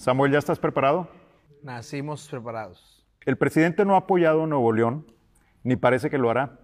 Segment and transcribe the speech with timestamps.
[0.00, 1.08] Samuel, ¿ya estás preparado?
[1.62, 3.06] Nacimos preparados.
[3.26, 5.06] El presidente no ha apoyado a Nuevo León,
[5.62, 6.58] ni parece que lo hará.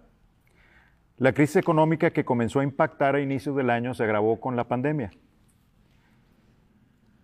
[1.17, 4.67] La crisis económica que comenzó a impactar a inicios del año se agravó con la
[4.67, 5.11] pandemia.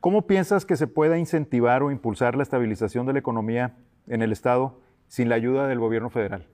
[0.02, 4.32] ¿Cómo piensas que se pueda incentivar o impulsar la estabilización de la economía en el
[4.32, 6.48] Estado sin la ayuda del gobierno federal?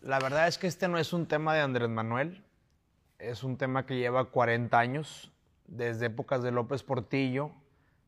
[0.00, 2.42] La verdad es que este no es un tema de Andrés Manuel,
[3.20, 5.32] es un tema que lleva 40 años,
[5.68, 7.52] desde épocas de López Portillo,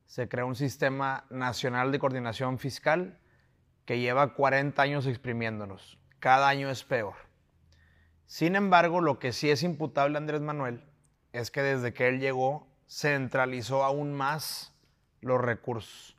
[0.08, 3.18] se crea un sistema nacional de coordinación fiscal
[3.84, 5.98] que lleva 40 años exprimiéndonos.
[6.18, 7.14] Cada año es peor.
[8.24, 10.82] Sin embargo, lo que sí es imputable a Andrés Manuel
[11.34, 14.74] es que desde que él llegó centralizó aún más
[15.20, 16.16] los recursos.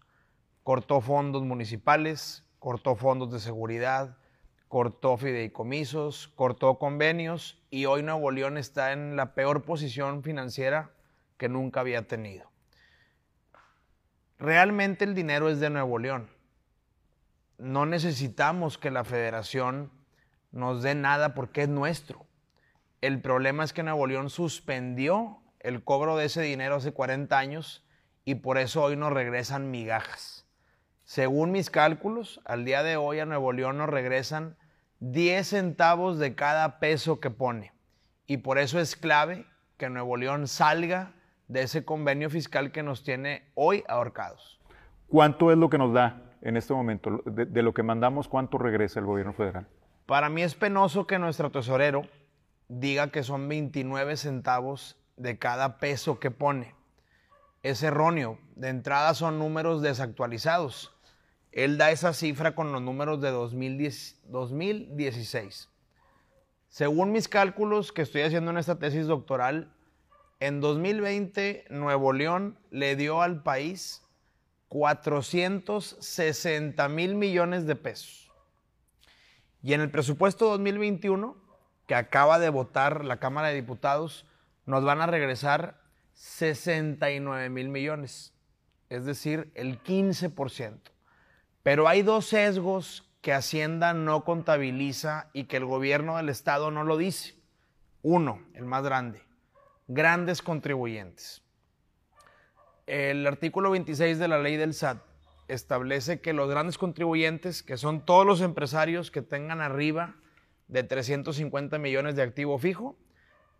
[0.62, 4.18] Cortó fondos municipales, cortó fondos de seguridad,
[4.68, 10.92] cortó fideicomisos, cortó convenios y hoy Nuevo León está en la peor posición financiera
[11.38, 12.49] que nunca había tenido
[14.40, 16.30] realmente el dinero es de Nuevo León.
[17.58, 19.92] No necesitamos que la federación
[20.52, 22.26] nos dé nada porque es nuestro.
[23.02, 27.86] El problema es que Nuevo León suspendió el cobro de ese dinero hace 40 años
[28.26, 30.46] y por eso hoy nos regresan migajas.
[31.04, 34.58] Según mis cálculos, al día de hoy a Nuevo León nos regresan
[35.00, 37.74] 10 centavos de cada peso que pone.
[38.28, 39.46] Y por eso es clave
[39.78, 41.14] que Nuevo León salga
[41.50, 44.62] de ese convenio fiscal que nos tiene hoy ahorcados.
[45.10, 47.22] ¿Cuánto es lo que nos da en este momento?
[47.26, 49.68] De, lo que mandamos, ¿cuánto regresa el gobierno federal?
[50.06, 52.04] Para mí es penoso que nuestro tesorero
[52.68, 56.74] diga que son 29 centavos de cada peso que pone.
[57.64, 58.38] Es erróneo.
[58.56, 60.96] De entrada son números desactualizados.
[61.52, 65.70] Él da esa cifra con los números de 2016.
[66.68, 69.74] Según mis cálculos que estoy haciendo en esta tesis doctoral,
[70.40, 74.02] en 2020, Nuevo León le dio al país
[74.70, 78.32] 460 mil millones de pesos.
[79.62, 81.36] Y en el presupuesto 2021,
[81.88, 84.26] que acaba de votar la Cámara de Diputados,
[84.66, 85.82] nos van a regresar
[86.14, 88.34] 69 mil millones,
[88.90, 90.80] es decir, el 15%.
[91.64, 96.86] Pero hay dos sesgos que Hacienda no contabiliza y que el gobierno del Estado no
[96.86, 97.36] lo dice.
[98.02, 99.29] Uno, el más grande
[99.90, 101.42] grandes contribuyentes.
[102.86, 105.02] El artículo 26 de la ley del SAT
[105.48, 110.16] establece que los grandes contribuyentes, que son todos los empresarios que tengan arriba
[110.68, 112.98] de 350 millones de activo fijo,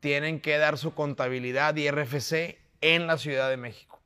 [0.02, 4.00] tienen que dar su contabilidad y RFC en la Ciudad de México.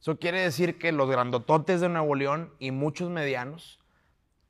[0.00, 3.80] Eso quiere decir que los grandototes de Nuevo León y muchos medianos,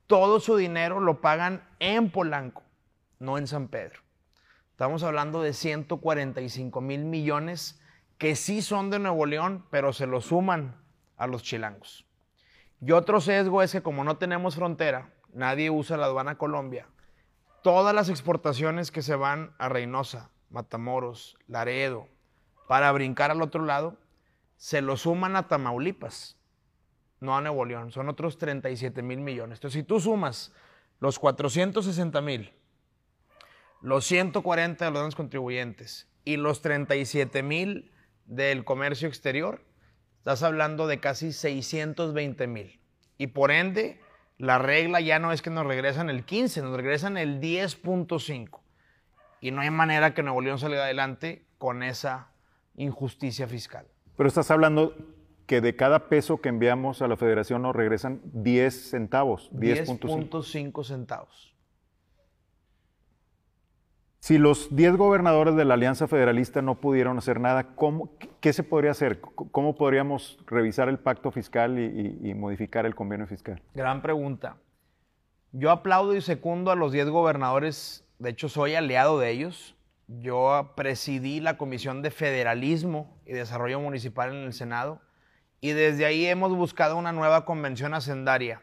[0.05, 2.63] todo su dinero lo pagan en Polanco,
[3.19, 4.02] no en San Pedro.
[4.73, 7.79] Estamos hablando de 145 mil millones
[8.17, 10.81] que sí son de Nuevo León, pero se lo suman
[11.15, 12.07] a los chilangos.
[12.81, 16.87] Y otro sesgo es que como no tenemos frontera, nadie usa la aduana Colombia,
[17.61, 22.07] todas las exportaciones que se van a Reynosa, Matamoros, Laredo,
[22.67, 23.99] para brincar al otro lado,
[24.57, 26.39] se lo suman a Tamaulipas,
[27.19, 29.59] no a Nuevo León, son otros 37 mil millones.
[29.59, 30.51] Entonces, si tú sumas
[30.99, 32.51] los 460 mil
[33.83, 37.91] los 140 de los grandes contribuyentes y los 37 mil
[38.25, 39.61] del comercio exterior,
[40.19, 42.79] estás hablando de casi 620 mil.
[43.17, 43.99] Y por ende,
[44.37, 48.61] la regla ya no es que nos regresan el 15, nos regresan el 10.5.
[49.41, 52.29] Y no hay manera que Nuevo León salga adelante con esa
[52.77, 53.85] injusticia fiscal.
[54.15, 54.95] Pero estás hablando
[55.45, 59.51] que de cada peso que enviamos a la federación nos regresan 10 centavos.
[59.51, 61.52] 10.5 centavos.
[64.23, 67.75] Si los 10 gobernadores de la Alianza Federalista no pudieron hacer nada,
[68.39, 69.19] ¿qué se podría hacer?
[69.19, 73.61] ¿Cómo podríamos revisar el pacto fiscal y, modificar el convenio fiscal?
[73.73, 74.55] Gran pregunta.
[75.51, 79.75] Yo aplaudo y secundo a los 10 gobernadores, de hecho soy aliado de ellos.
[80.07, 85.01] Yo presidí la Comisión de Federalismo y Desarrollo Municipal en el Senado
[85.59, 88.61] y desde ahí hemos buscado una nueva convención hacendaria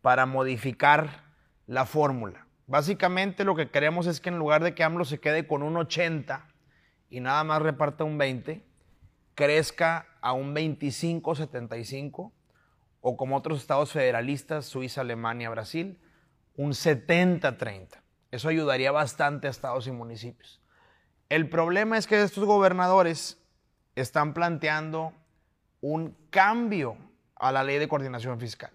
[0.00, 1.24] para modificar
[1.66, 2.43] la fórmula.
[2.66, 5.76] Básicamente lo que queremos es que en lugar de que AMLO se quede con un
[5.76, 6.46] 80
[7.10, 8.64] y nada más reparta un 20,
[9.34, 12.32] crezca a un 25-75
[13.00, 15.98] o como otros estados federalistas, Suiza, Alemania, Brasil,
[16.56, 18.00] un 70-30.
[18.30, 20.62] Eso ayudaría bastante a estados y municipios.
[21.28, 23.42] El problema es que estos gobernadores
[23.94, 25.12] están planteando
[25.80, 26.96] un cambio
[27.36, 28.70] a la ley de coordinación fiscal.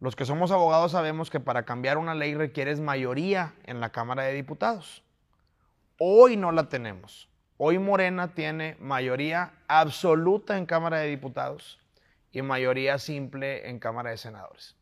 [0.00, 4.22] Los que somos abogados sabemos que para cambiar una ley requieres mayoría en la Cámara
[4.22, 5.04] de Diputados.
[5.98, 7.28] Hoy no la tenemos.
[7.58, 11.78] Hoy Morena tiene mayoría absoluta en Cámara de Diputados
[12.32, 14.74] y mayoría simple en Cámara de Senadores.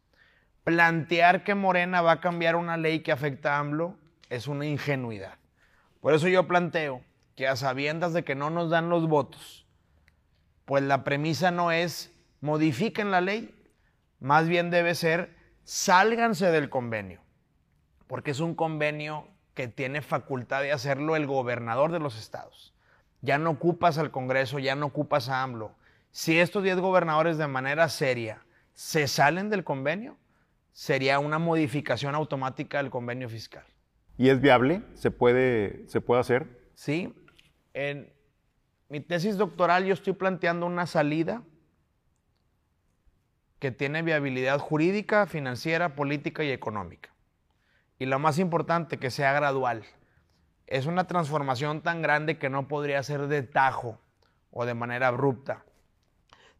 [0.62, 3.96] Plantear que Morena va a cambiar una ley que afecta a AMLO
[4.30, 5.34] es una ingenuidad.
[6.00, 7.02] Por eso yo planteo
[7.34, 9.66] que a sabiendas de que no nos dan los votos,
[10.64, 13.57] pues la premisa no es modifiquen la ley,
[14.20, 15.34] más bien debe ser
[15.64, 17.20] sálganse del convenio,
[18.06, 22.74] porque es un convenio que tiene facultad de hacerlo el gobernador de los estados.
[23.20, 25.72] Ya no ocupas al Congreso, ya no ocupas a AMLO.
[26.10, 30.16] Si estos 10 gobernadores de manera seria se salen del convenio,
[30.72, 33.64] sería una modificación automática del convenio fiscal.
[34.16, 34.82] ¿Y es viable?
[34.94, 36.46] ¿Se puede, se puede hacer?
[36.74, 37.12] Sí.
[37.74, 38.12] En
[38.88, 41.42] mi tesis doctoral yo estoy planteando una salida
[43.58, 47.10] que tiene viabilidad jurídica, financiera, política y económica.
[47.98, 49.84] Y lo más importante, que sea gradual.
[50.66, 54.00] Es una transformación tan grande que no podría ser de tajo
[54.50, 55.64] o de manera abrupta.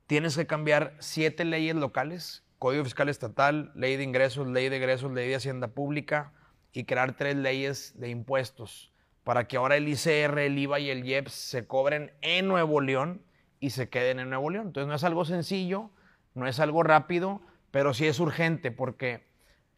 [0.06, 5.12] Tienes que cambiar siete leyes locales, Código Fiscal Estatal, Ley de Ingresos, Ley de Egresos,
[5.12, 6.32] Ley de Hacienda Pública
[6.72, 8.92] y crear tres leyes de impuestos
[9.28, 13.22] para que ahora el ICR, el IVA y el IEPS se cobren en Nuevo León
[13.60, 14.68] y se queden en Nuevo León.
[14.68, 15.90] Entonces no es algo sencillo,
[16.34, 17.40] no es algo rápido,
[17.70, 19.26] pero sí es urgente porque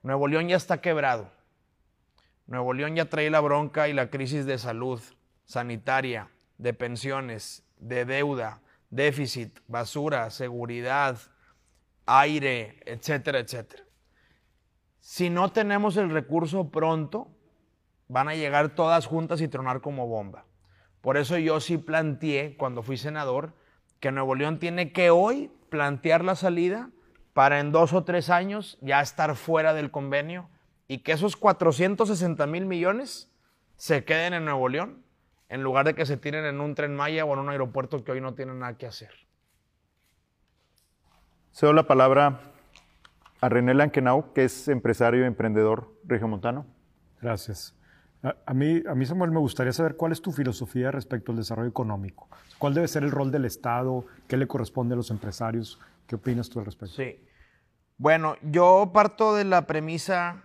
[0.02, 1.30] Nuevo León ya está quebrado.
[2.46, 5.00] Nuevo León ya trae la bronca y la crisis de salud
[5.44, 8.60] sanitaria, de pensiones, de deuda,
[8.90, 11.18] déficit, basura, seguridad,
[12.06, 13.84] aire, etcétera, etcétera.
[15.00, 17.28] Si no tenemos el recurso pronto,
[18.08, 20.44] van a llegar todas juntas y tronar como bomba.
[21.00, 23.54] Por eso yo sí planteé, cuando fui senador,
[24.00, 26.90] que Nuevo León tiene que hoy plantear la salida
[27.32, 30.50] para en dos o tres años ya estar fuera del convenio
[30.88, 33.30] y que esos 460 mil millones
[33.76, 35.02] se queden en Nuevo León
[35.48, 38.12] en lugar de que se tiren en un tren Maya o en un aeropuerto que
[38.12, 39.10] hoy no tienen nada que hacer.
[41.52, 42.40] Cedo la palabra
[43.40, 46.66] a René Lankenau, que es empresario y emprendedor regiomontano.
[47.20, 47.74] Gracias.
[48.22, 51.70] A, mí, a mí, Samuel, me gustaría saber cuál es tu filosofía respecto al desarrollo
[51.70, 52.28] económico.
[52.58, 54.04] ¿Cuál debe ser el rol del Estado?
[54.28, 55.80] ¿Qué le corresponde a los empresarios?
[56.06, 56.94] ¿Qué opinas tú al respecto?
[56.96, 57.18] Sí.
[57.96, 60.42] Bueno, yo parto de la premisa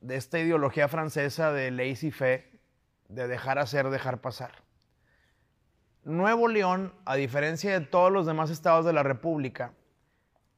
[0.00, 2.60] de esta ideología francesa de laissez fe,
[3.08, 4.52] de dejar hacer, dejar pasar.
[6.04, 9.72] Nuevo León, a diferencia de todos los demás estados de la República,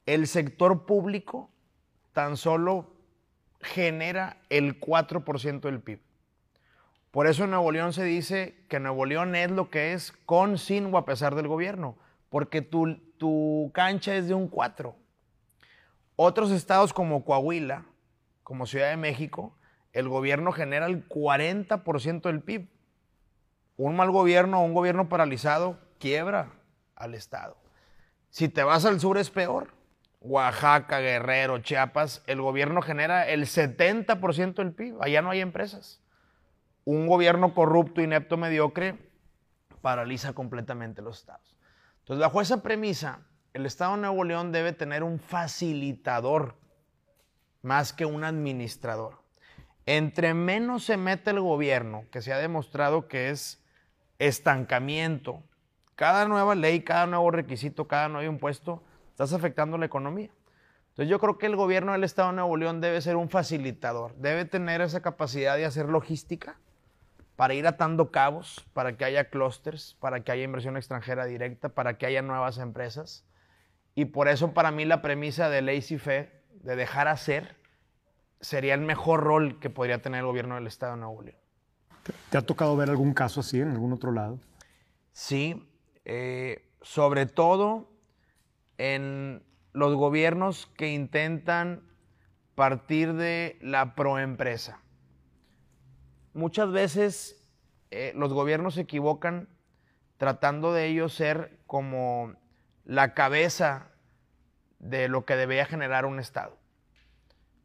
[0.05, 1.49] el sector público
[2.13, 2.93] tan solo
[3.61, 6.08] genera el 4% del PIB.
[7.11, 10.59] Por eso en Nuevo León se dice que Nuevo León es lo que es con,
[10.59, 11.97] sin o a pesar del gobierno,
[12.29, 14.95] porque tu, tu cancha es de un 4.
[16.15, 17.85] Otros estados como Coahuila,
[18.43, 19.55] como Ciudad de México,
[19.91, 22.69] el gobierno genera el 40% del PIB.
[23.77, 26.51] Un mal gobierno o un gobierno paralizado quiebra
[26.95, 27.57] al estado.
[28.29, 29.73] Si te vas al sur es peor.
[30.21, 35.01] Oaxaca, Guerrero, Chiapas, el gobierno genera el 70% del PIB.
[35.01, 36.01] Allá no hay empresas
[36.85, 38.97] un gobierno corrupto, inepto, mediocre,
[39.81, 41.55] paraliza completamente los estados.
[41.99, 43.21] Entonces, bajo esa premisa,
[43.53, 46.55] el Estado de Nuevo León debe tener un facilitador
[47.61, 49.21] más que un administrador.
[49.85, 53.63] Entre menos se mete el gobierno, que se ha demostrado que es
[54.19, 55.43] estancamiento,
[55.95, 60.29] cada nueva ley, cada nuevo requisito, cada nuevo impuesto, estás afectando la economía.
[60.89, 64.15] Entonces yo creo que el gobierno del Estado de Nuevo León debe ser un facilitador,
[64.15, 66.59] debe tener esa capacidad de hacer logística,
[67.39, 71.97] para ir atando cabos, para que haya clústeres, para que haya inversión extranjera directa, para
[71.97, 73.23] que haya nuevas empresas.
[73.95, 77.55] Y por eso para mí la premisa de Lazy Fe, de dejar hacer,
[78.41, 81.37] sería el mejor rol que podría tener el gobierno del Estado de Nuevo León.
[82.29, 84.37] ¿Te ha tocado ver algún caso así en algún otro lado?
[85.13, 85.65] Sí,
[86.03, 87.89] eh, sobre todo
[88.77, 91.83] en los gobiernos que intentan
[92.55, 94.81] partir de la proempresa
[96.33, 97.43] muchas veces
[97.91, 99.49] eh, los gobiernos se equivocan
[100.17, 102.33] tratando de ellos ser como
[102.85, 103.91] la cabeza
[104.79, 106.57] de lo que debería generar un Estado.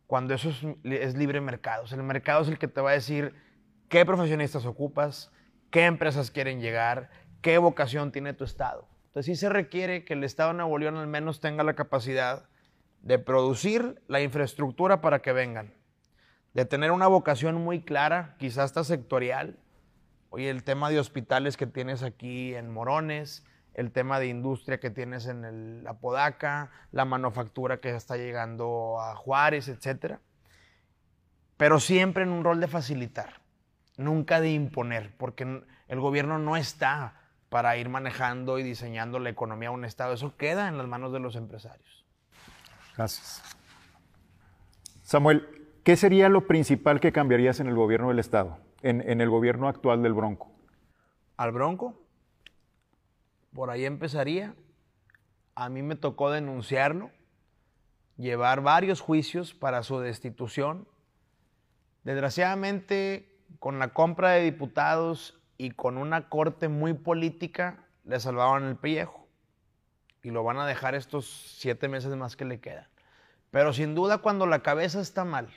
[0.07, 0.51] Cuando eso
[0.85, 1.85] es, libre mercado.
[1.91, 3.35] el mercado es el que te va a decir
[3.89, 5.33] qué profesionistas ocupas,
[5.71, 8.87] qué empresas quieren llegar, qué vocación tiene tu Estado.
[9.07, 12.49] Entonces sí se requiere que el Estado de Nuevo León al menos tenga la capacidad
[13.03, 15.75] de producir la infraestructura para que vengan
[16.55, 19.59] de tener una vocación muy clara, quizás hasta sectorial.
[20.31, 23.45] Oye, el tema de hospitales que tienes aquí en Morones,
[23.75, 29.17] el tema de industria que tienes en el Apodaca, la manufactura que está llegando a
[29.17, 30.19] Juárez, etc.
[31.57, 33.43] Pero siempre en un rol de facilitar.
[33.97, 39.69] nunca de imponer, porque el gobierno no está para ir manejando y diseñando la economía
[39.69, 40.15] de un Estado.
[40.15, 42.05] Eso queda en las manos de los empresarios.
[42.97, 43.41] Gracias.
[45.05, 49.69] Samuel, ¿qué sería lo principal que cambiarías en el gobierno del Estado, en, el gobierno
[49.69, 50.51] actual del Bronco?
[51.37, 52.01] Al Bronco,
[53.53, 54.55] por ahí empezaría.
[55.55, 57.11] A mí me tocó denunciarlo,
[58.17, 60.89] llevar varios juicios para su destitución.
[62.03, 68.77] Desgraciadamente, con la compra de diputados y con una corte muy política, le salvaban el
[68.77, 69.29] pellejo.
[70.23, 72.89] Y lo van a dejar estos siete meses más que le quedan.
[73.51, 75.49] Pero sin duda cuando la cabeza está mal,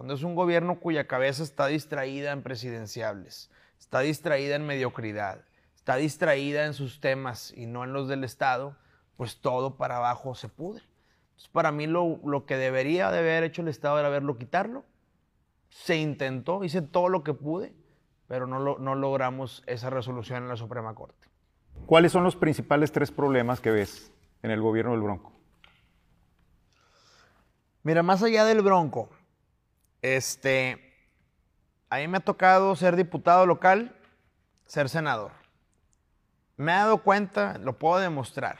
[0.00, 5.44] cuando es un gobierno cuya cabeza está distraída en presidenciables, está distraída en mediocridad,
[5.76, 8.78] está distraída en sus temas y no en los del Estado,
[9.18, 10.82] pues todo para abajo se pudre.
[11.24, 14.86] Entonces, para mí lo, lo que debería de haber hecho el Estado era verlo quitarlo.
[15.68, 17.74] Se intentó, hice todo lo que pude,
[18.26, 21.28] pero no, lo, no logramos esa resolución en la Suprema Corte.
[21.84, 25.34] ¿Cuáles son los principales tres problemas que ves en el gobierno del Bronco?
[27.82, 29.10] Mira, más allá del Bronco,
[30.02, 30.94] este,
[31.88, 33.96] a mí me ha tocado ser diputado local,
[34.66, 35.32] ser senador.
[36.56, 38.58] Me he dado cuenta, lo puedo demostrar,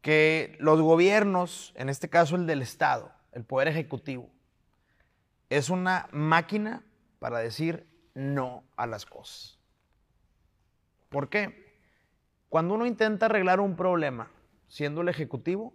[0.00, 4.30] que los gobiernos, en este caso el del Estado, el Poder Ejecutivo,
[5.50, 6.84] es una máquina
[7.18, 9.58] para decir no a las cosas.
[11.08, 11.76] ¿Por qué?
[12.48, 14.30] Cuando uno intenta arreglar un problema
[14.68, 15.74] siendo el Ejecutivo,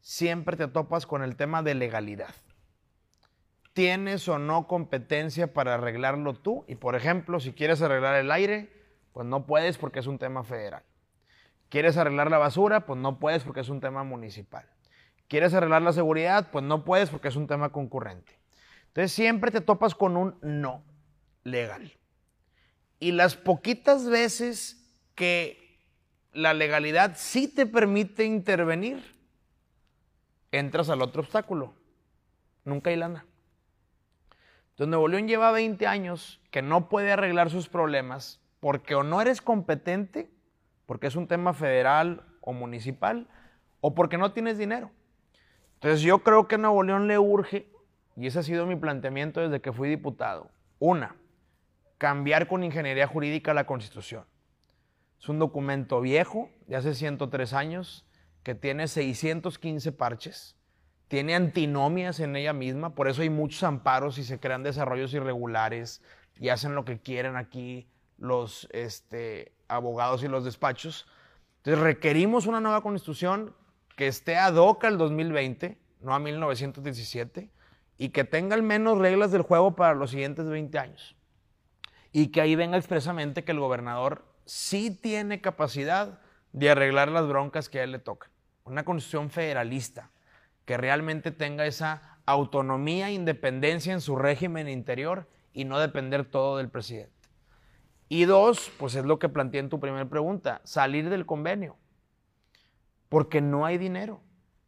[0.00, 2.34] siempre te topas con el tema de legalidad.
[3.80, 6.66] ¿Tienes o no competencia para arreglarlo tú?
[6.68, 8.70] Y por ejemplo, si quieres arreglar el aire,
[9.14, 10.82] pues no puedes porque es un tema federal.
[11.70, 12.84] ¿Quieres arreglar la basura?
[12.84, 14.68] Pues no puedes porque es un tema municipal.
[15.28, 16.50] ¿Quieres arreglar la seguridad?
[16.52, 18.38] Pues no puedes porque es un tema concurrente.
[18.88, 20.84] Entonces siempre te topas con un no
[21.42, 21.90] legal.
[22.98, 25.80] Y las poquitas veces que
[26.34, 29.16] la legalidad sí te permite intervenir,
[30.52, 31.72] entras al otro obstáculo.
[32.66, 33.24] Nunca hay lana.
[34.80, 39.42] Entonces Nuevo lleva 20 años que no puede arreglar sus problemas porque o no eres
[39.42, 40.30] competente,
[40.86, 43.28] porque es un tema federal o municipal,
[43.82, 44.90] o porque no tienes dinero.
[45.74, 47.70] Entonces yo creo que a Nuevo León le urge,
[48.16, 51.14] y ese ha sido mi planteamiento desde que fui diputado, una,
[51.98, 54.24] cambiar con ingeniería jurídica la Constitución.
[55.20, 58.06] Es un documento viejo, de hace 103 años,
[58.42, 60.56] que tiene 615 parches,
[61.10, 66.04] tiene antinomias en ella misma, por eso hay muchos amparos y se crean desarrollos irregulares
[66.38, 71.08] y hacen lo que quieren aquí los este, abogados y los despachos.
[71.56, 73.56] Entonces requerimos una nueva constitución
[73.96, 77.50] que esté ad hoc al 2020, no a 1917,
[77.98, 81.16] y que tenga al menos reglas del juego para los siguientes 20 años.
[82.12, 86.20] Y que ahí venga expresamente que el gobernador sí tiene capacidad
[86.52, 88.30] de arreglar las broncas que a él le tocan.
[88.62, 90.12] Una constitución federalista
[90.70, 96.58] que realmente tenga esa autonomía e independencia en su régimen interior y no depender todo
[96.58, 97.28] del presidente.
[98.08, 101.76] Y dos, pues es lo que planteé en tu primera pregunta, salir del convenio,
[103.08, 104.22] porque no hay dinero.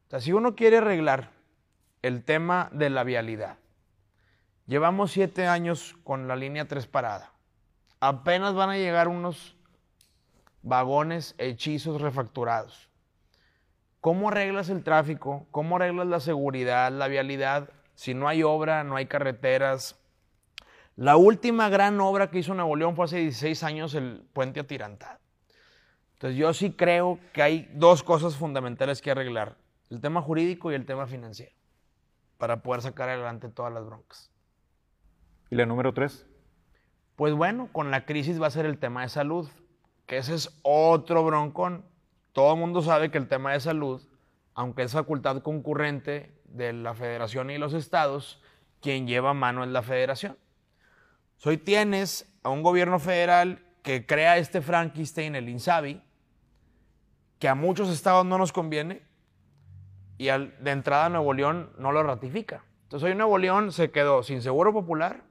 [0.09, 1.31] O sea, si uno quiere arreglar
[2.03, 3.59] el tema de la vialidad,
[4.67, 7.33] llevamos siete años con la línea 3 parada,
[8.01, 9.57] apenas van a llegar unos
[10.63, 12.92] vagones hechizos refacturados.
[14.03, 15.47] ¿Cómo arreglas el tráfico?
[15.53, 17.71] ¿Cómo arreglas la seguridad, la vialidad?
[17.95, 19.97] Si no hay obra, no hay carreteras.
[20.97, 25.21] La última gran obra que hizo Nuevo León fue hace 16 años el puente atirantado.
[26.15, 29.57] Entonces yo sí creo que hay dos cosas fundamentales que arreglar.
[29.89, 31.55] El tema jurídico y el tema financiero.
[32.39, 34.33] Para poder sacar adelante todas las broncas.
[35.49, 36.27] ¿Y la número tres?
[37.15, 39.49] Pues bueno, con la crisis va a ser el tema de salud
[40.09, 41.85] que ese es otro broncón.
[42.33, 44.03] Todo el mundo sabe que el tema de salud,
[44.55, 48.43] aunque es facultad concurrente de la federación y los estados,
[48.81, 50.39] quien lleva mano es la federación.
[51.45, 56.03] Hoy tienes a un gobierno federal que crea este Frankenstein, el INSABI,
[57.39, 59.03] que a muchos estados no nos conviene
[60.17, 62.65] y de entrada Nuevo León no lo ratifica.
[62.85, 65.25] Entonces hoy Nuevo León se quedó sin seguro popular,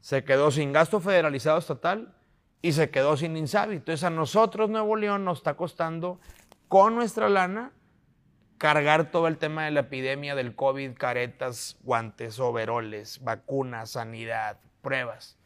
[0.00, 2.14] se quedó sin gasto federalizado estatal
[2.64, 3.76] y se quedó sin Insabi.
[3.76, 6.18] Entonces a nosotros Nuevo León nos está costando
[6.66, 7.72] con nuestra lana
[8.56, 15.36] cargar todo el tema de la epidemia del COVID, caretas, guantes, overoles, vacunas, sanidad, pruebas.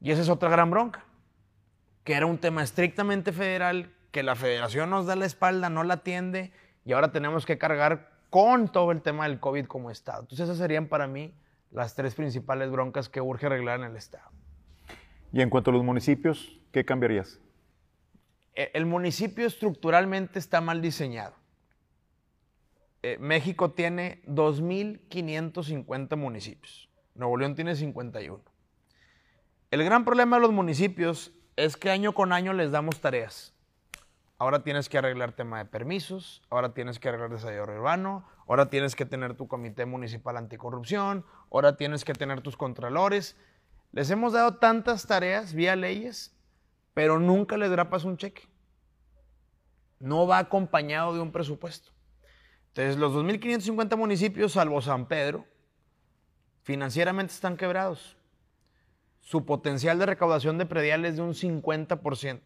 [0.00, 1.04] Y esa es otra gran bronca,
[2.02, 5.94] que era un tema estrictamente federal, que la federación nos da la espalda, no la
[5.94, 6.50] atiende,
[6.84, 10.22] y ahora tenemos que cargar con todo el tema del COVID como Estado.
[10.22, 11.32] Entonces esas serían para mí
[11.70, 14.28] las tres principales broncas que urge arreglar en el Estado.
[15.32, 17.40] Y en cuanto a los municipios, ¿qué cambiarías?
[18.54, 21.34] E, el municipio estructuralmente está mal diseñado.
[23.02, 26.88] Eh, México tiene 2.550 municipios.
[27.14, 28.42] Nuevo León tiene 51.
[29.70, 33.54] El gran problema de los municipios es que año con año les damos tareas.
[34.38, 38.94] Ahora tienes que arreglar tema de permisos, ahora tienes que arreglar desarrollo urbano, ahora tienes
[38.94, 43.36] que tener tu comité municipal anticorrupción, ahora tienes que tener tus contralores.
[43.92, 46.36] Les hemos dado tantas tareas vía leyes,
[46.94, 48.48] pero nunca les drapas un cheque.
[49.98, 51.90] No va acompañado de un presupuesto.
[52.68, 55.46] Entonces, los 2.550 municipios, salvo San Pedro,
[56.62, 58.16] financieramente están quebrados.
[59.20, 62.40] Su potencial de recaudación de predial es de un 50%.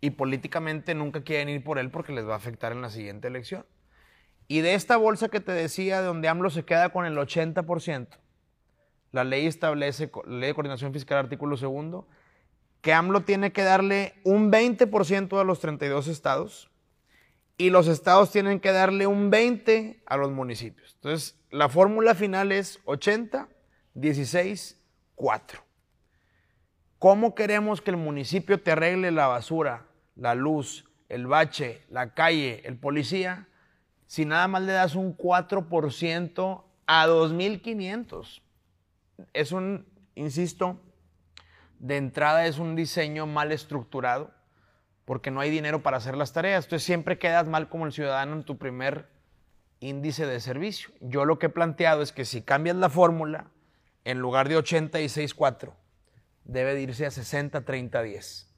[0.00, 3.28] Y políticamente nunca quieren ir por él porque les va a afectar en la siguiente
[3.28, 3.66] elección.
[4.48, 8.08] Y de esta bolsa que te decía, donde AMLO se queda con el 80%,
[9.12, 12.08] la ley establece, la ley de coordinación fiscal, artículo segundo,
[12.80, 16.70] que AMLO tiene que darle un 20% a los 32 estados
[17.56, 20.94] y los estados tienen que darle un 20 a los municipios.
[20.94, 23.48] Entonces, la fórmula final es 80,
[23.94, 24.80] 16,
[25.14, 25.62] 4.
[26.98, 32.62] ¿Cómo queremos que el municipio te arregle la basura, la luz, el bache, la calle,
[32.64, 33.48] el policía,
[34.06, 38.42] si nada más le das un 4% a 2.500?
[39.32, 40.80] Es un, insisto,
[41.78, 44.30] de entrada es un diseño mal estructurado
[45.04, 46.64] porque no hay dinero para hacer las tareas.
[46.64, 49.08] Entonces siempre quedas mal como el ciudadano en tu primer
[49.80, 50.90] índice de servicio.
[51.00, 53.50] Yo lo que he planteado es que si cambias la fórmula,
[54.04, 55.72] en lugar de 86.4,
[56.44, 58.48] debe de irse a 60-30-10.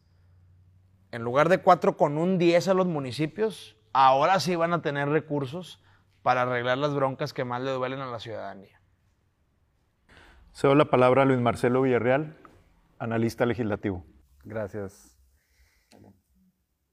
[1.13, 5.09] En lugar de 4 con un 10 a los municipios, ahora sí van a tener
[5.09, 5.83] recursos
[6.23, 8.81] para arreglar las broncas que más le duelen a la ciudadanía.
[10.57, 12.39] Cedo la palabra a Luis Marcelo Villarreal,
[13.01, 14.05] analista legislativo.
[14.45, 15.19] Gracias.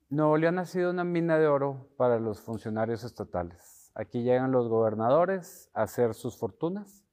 [0.10, 3.92] Nuevo León ha sido una mina de oro para los funcionarios estatales.
[3.94, 7.06] Aquí llegan los gobernadores a hacer sus fortunas.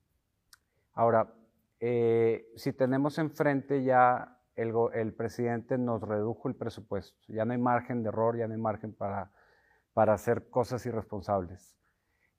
[0.94, 1.34] Ahora,
[1.80, 7.58] eh, si tenemos enfrente ya el, el, presidente nos redujo el presupuesto, ya no hay
[7.58, 9.32] margen de error, ya no hay margen para,
[9.92, 11.78] para hacer cosas irresponsables.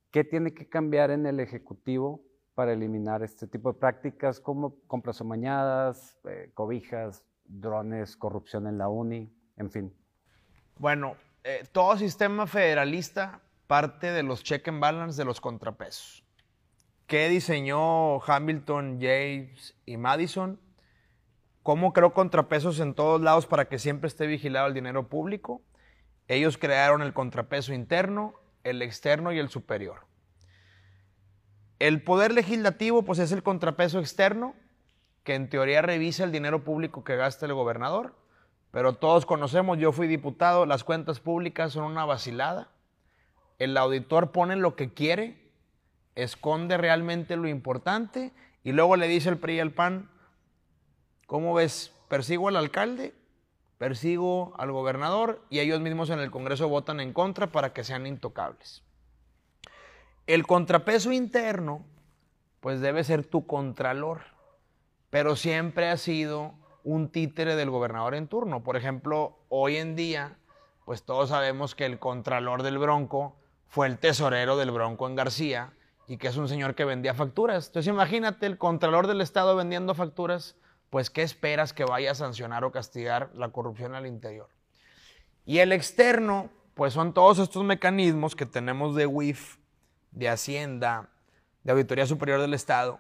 [0.10, 2.28] ¿Qué tiene que cambiar en el Ejecutivo
[2.60, 8.90] para eliminar este tipo de prácticas como compras amañadas, eh, cobijas, drones, corrupción en la
[8.90, 9.96] UNI, en fin?
[10.78, 16.26] Bueno, eh, todo sistema federalista parte de los check and balance de los contrapesos.
[17.08, 20.60] ¿Qué diseñó Hamilton, James y Madison?
[21.64, 25.62] ¿Cómo creó contrapesos en todos lados para que siempre esté vigilado el dinero público?
[26.28, 28.34] Ellos crearon el contrapeso interno,
[28.66, 30.09] el externo y el superior.
[31.80, 34.54] El poder legislativo, pues es el contrapeso externo,
[35.24, 38.16] que en teoría revisa el dinero público que gasta el gobernador.
[38.72, 42.70] Pero todos conocemos, yo fui diputado, las cuentas públicas son una vacilada.
[43.58, 45.52] El auditor pone lo que quiere,
[46.16, 50.10] esconde realmente lo importante y luego le dice el PRI y al PAN,
[51.26, 51.94] ¿cómo ves?
[52.10, 53.14] ¿Persigo al alcalde?
[53.78, 55.42] ¿Persigo al gobernador?
[55.50, 58.84] Y ellos mismos en el Congreso votan en contra para que sean intocables.
[60.30, 61.84] El contrapeso interno,
[62.60, 64.22] pues debe ser tu contralor,
[65.10, 68.62] pero siempre ha sido un títere del gobernador en turno.
[68.62, 70.38] Por ejemplo, hoy en día,
[70.86, 73.38] pues todos sabemos que el contralor del Bronco
[73.70, 75.74] fue el tesorero del Bronco en García
[76.08, 77.66] y que es un señor que vendía facturas.
[77.66, 80.58] Entonces imagínate el contralor del Estado vendiendo facturas,
[80.92, 84.50] pues ¿qué esperas que vaya a sancionar o castigar la corrupción al interior?
[85.44, 89.58] Y el externo, pues son todos estos mecanismos que tenemos de WIF,
[90.20, 91.10] de Hacienda,
[91.64, 93.00] de Auditoría Superior del Estado,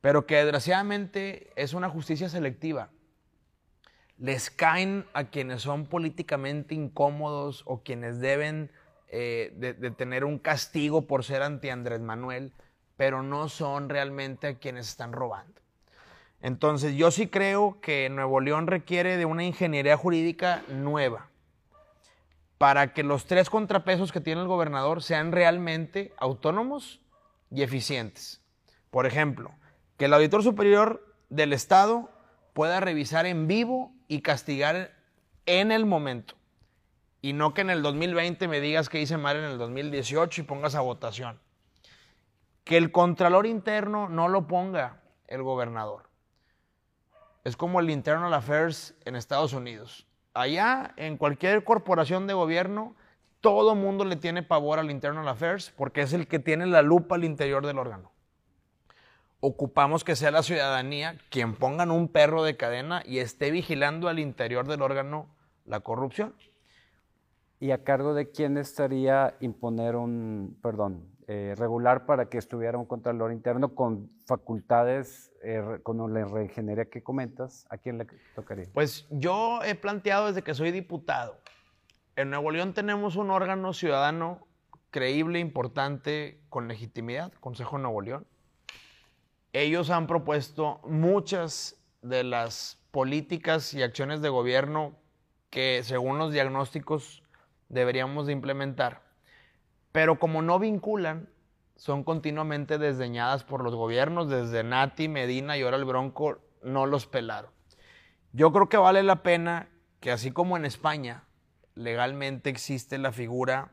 [0.00, 2.90] pero que desgraciadamente es una justicia selectiva
[4.20, 8.70] les caen a quienes son políticamente incómodos o quienes deben
[9.08, 12.52] eh, de, tener un castigo por ser anti Andrés Manuel,
[12.98, 15.60] pero no son realmente a quienes están robando.
[16.42, 21.29] Entonces yo sí creo que Nuevo León requiere de una ingeniería jurídica nueva
[22.60, 27.00] para que los tres contrapesos que tiene el gobernador sean realmente autónomos
[27.50, 28.42] y eficientes.
[28.90, 29.54] Por ejemplo,
[29.96, 32.10] que el auditor superior del Estado
[32.52, 34.94] pueda revisar en vivo y castigar
[35.46, 36.34] en el momento.
[37.22, 40.44] Y no que en el 2020 me digas que hice mal en el 2018 y
[40.44, 41.40] pongas a votación.
[42.64, 46.10] Que el Contralor Interno no lo ponga el gobernador.
[47.42, 50.09] Es como el Internal Affairs en Estados Unidos.
[50.34, 52.94] Allá, en cualquier corporación de gobierno,
[53.40, 57.16] todo mundo le tiene pavor al Internal Affairs porque es el que tiene la lupa
[57.16, 58.12] al interior del órgano.
[59.42, 64.18] ocupamos que sea la ciudadanía quien pongan un perro de cadena y esté vigilando al
[64.18, 66.34] interior del órgano la corrupción.
[67.58, 72.86] ¿Y a cargo de quién estaría imponer un, perdón, eh, regular para que estuviera un
[72.86, 77.68] contralor interno con facultades, eh, con la reingeniería que comentas?
[77.70, 78.66] ¿A quién le tocaría?
[78.74, 81.38] Pues yo he planteado desde que soy diputado.
[82.16, 84.48] En Nuevo León tenemos un órgano ciudadano
[84.90, 88.26] creíble, importante, con legitimidad, Consejo Nuevo León.
[89.52, 94.96] Ellos han propuesto muchas de las políticas y acciones de gobierno
[95.48, 97.22] que según los diagnósticos
[97.68, 99.09] deberíamos de implementar.
[99.92, 101.28] Pero como no vinculan,
[101.76, 107.06] son continuamente desdeñadas por los gobiernos, desde Nati, Medina y ahora el Bronco no los
[107.06, 107.50] pelaron.
[108.32, 111.24] Yo creo que vale la pena que así como en España
[111.74, 113.72] legalmente existe la figura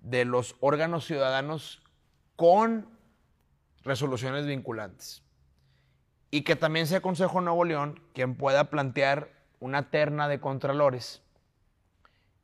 [0.00, 1.82] de los órganos ciudadanos
[2.36, 2.88] con
[3.82, 5.22] resoluciones vinculantes.
[6.30, 11.22] Y que también sea Consejo Nuevo León quien pueda plantear una terna de contralores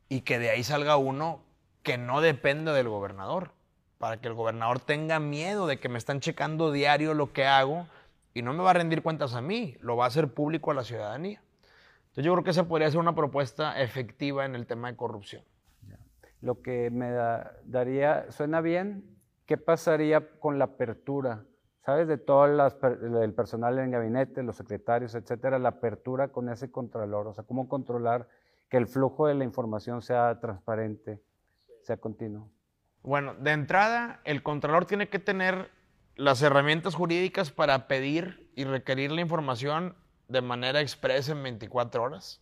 [0.09, 1.43] y que de ahí salga uno
[1.83, 3.51] que no depende del gobernador,
[3.97, 7.87] para que el gobernador tenga miedo de que me están checando diario lo que hago
[8.33, 10.73] y no me va a rendir cuentas a mí, lo va a hacer público a
[10.73, 11.41] la ciudadanía.
[12.03, 15.43] Entonces yo creo que esa podría ser una propuesta efectiva en el tema de corrupción.
[16.41, 17.11] Lo que me
[17.65, 19.03] daría, suena bien,
[19.45, 21.43] ¿qué pasaría con la apertura?
[21.85, 22.07] ¿Sabes?
[22.07, 27.33] De todo el personal en gabinete, los secretarios, etcétera, la apertura con ese contralor, o
[27.33, 28.27] sea, cómo controlar
[28.69, 31.19] que el flujo de la información sea transparente,
[31.97, 32.51] continuo.
[33.01, 35.71] Bueno, de entrada, el contralor tiene que tener
[36.15, 39.95] las herramientas jurídicas para pedir y requerir la información
[40.27, 42.41] de manera expresa en 24 horas.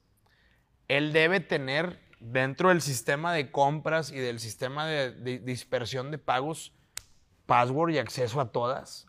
[0.88, 6.74] Él debe tener dentro del sistema de compras y del sistema de, dispersión de pagos
[7.46, 9.08] password y acceso a todas.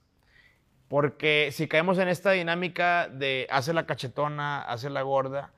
[0.88, 5.52] Porque si caemos en esta dinámica de hace la cachetona, hace la gorda,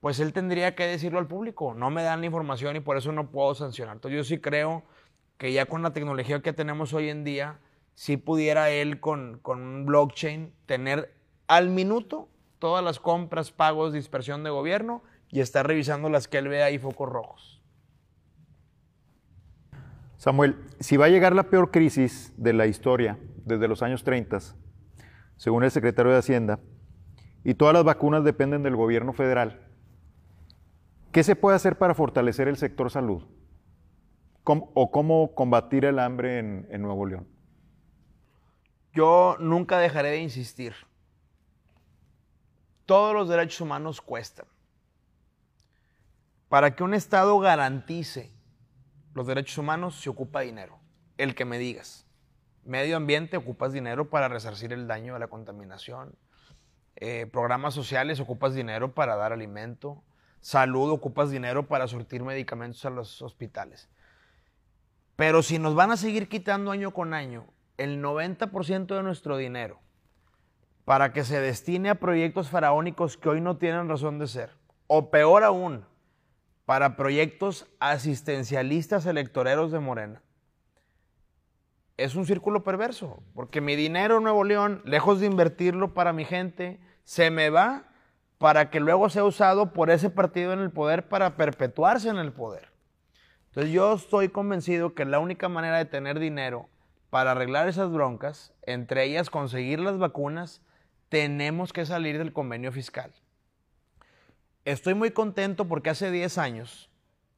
[0.00, 1.74] pues él tendría que decirlo al público.
[1.74, 3.96] No me dan la información y por eso no puedo sancionar.
[3.96, 4.84] Entonces yo sí creo
[5.36, 7.58] que ya con la tecnología que tenemos hoy en día,
[7.94, 11.14] sí pudiera él con, con un blockchain tener
[11.46, 16.48] al minuto todas las compras, pagos, dispersión de gobierno y estar revisando las que él
[16.48, 17.62] vea ahí focos rojos.
[20.16, 24.38] Samuel, si va a llegar la peor crisis de la historia desde los años 30,
[25.36, 26.58] según el secretario de Hacienda,
[27.44, 29.67] y todas las vacunas dependen del gobierno federal,
[31.12, 33.24] ¿qué se puede hacer para fortalecer el sector salud?
[34.44, 37.28] ¿O cómo combatir el hambre en, Nuevo León?
[38.94, 40.74] Yo nunca dejaré de insistir.
[42.86, 44.46] Todos los derechos humanos cuestan.
[46.48, 48.32] Para que un Estado garantice
[49.18, 50.78] los derechos humanos se ocupa dinero.
[51.16, 52.06] El que me digas.
[52.64, 56.14] Medio ambiente ocupas dinero para resarcir el daño de la contaminación.
[56.96, 60.02] Eh, programas sociales ocupas dinero para dar alimento.
[60.40, 63.88] Salud ocupas dinero para surtir medicamentos a los hospitales.
[65.16, 67.46] Pero si nos van a seguir quitando año con año
[67.76, 69.80] el 90% de nuestro dinero
[70.84, 75.10] para que se destine a proyectos faraónicos que hoy no tienen razón de ser, o
[75.10, 75.84] peor aún,
[76.64, 80.22] para proyectos asistencialistas electoreros de Morena.
[81.96, 86.80] Es un círculo perverso, porque mi dinero Nuevo León, lejos de invertirlo para mi gente,
[87.04, 87.87] se me va
[88.38, 92.32] para que luego sea usado por ese partido en el poder para perpetuarse en el
[92.32, 92.68] poder.
[93.48, 96.68] Entonces yo estoy convencido que la única manera de tener dinero
[97.10, 100.62] para arreglar esas broncas, entre ellas conseguir las vacunas,
[101.08, 103.12] tenemos que salir del convenio fiscal.
[104.64, 106.90] Estoy muy contento porque hace 10 años,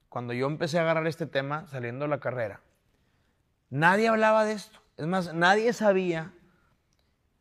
[0.08, 2.60] cuando yo empecé a agarrar este tema saliendo de la carrera,
[3.70, 4.80] nadie hablaba de esto.
[4.96, 6.32] Es más, nadie sabía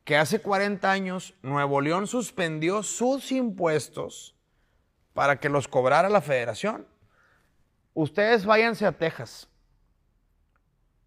[0.09, 4.35] que hace 40 años Nuevo León suspendió sus impuestos
[5.13, 6.87] para que los cobrara la federación.
[7.93, 9.47] Ustedes váyanse a Texas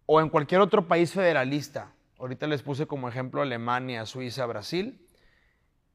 [0.05, 1.91] o en cualquier otro país federalista.
[2.17, 5.05] Ahorita les puse como ejemplo Alemania, Suiza, Brasil.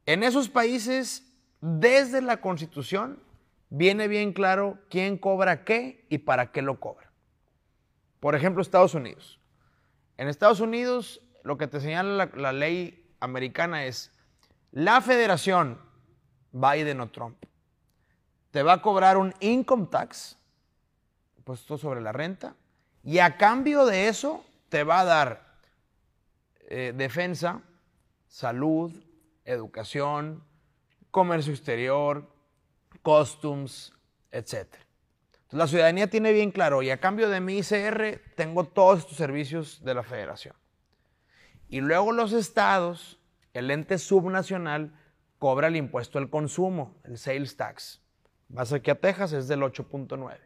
[0.05, 3.23] En esos países desde la Constitución
[3.71, 7.11] viene bien claro quién cobra qué y para qué lo cobra.
[8.21, 9.41] Por ejemplo, Estados Unidos.
[10.19, 14.11] En Estados Unidos, lo que te señala la, ley americana es,
[14.73, 15.81] la federación,
[16.53, 17.37] Biden o Trump,
[18.51, 20.37] te va a cobrar un income tax,
[21.45, 22.55] puesto sobre la renta,
[23.05, 25.49] y a cambio de eso te va a dar
[26.69, 27.63] eh, defensa,
[28.27, 28.93] salud,
[29.45, 30.45] educación,
[31.11, 32.29] comercio exterior,
[33.03, 33.93] costumes,
[34.31, 34.67] etc.
[35.33, 39.17] Entonces, la ciudadanía tiene bien claro, y a cambio de mi ICR tengo todos estos
[39.17, 40.55] servicios de la federación.
[41.69, 43.19] Y luego los estados,
[43.53, 44.93] el ente subnacional,
[45.39, 48.01] cobra el impuesto al consumo, el sales tax.
[48.49, 50.39] Vas aquí a Texas, es del 8.9.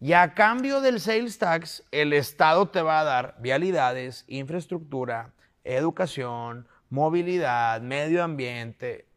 [0.00, 5.32] Y a cambio del sales tax, el Estado te va a dar vialidades, infraestructura,
[5.64, 9.08] educación, movilidad, medio ambiente.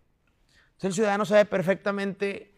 [0.72, 2.54] Entonces el ciudadano sabe perfectamente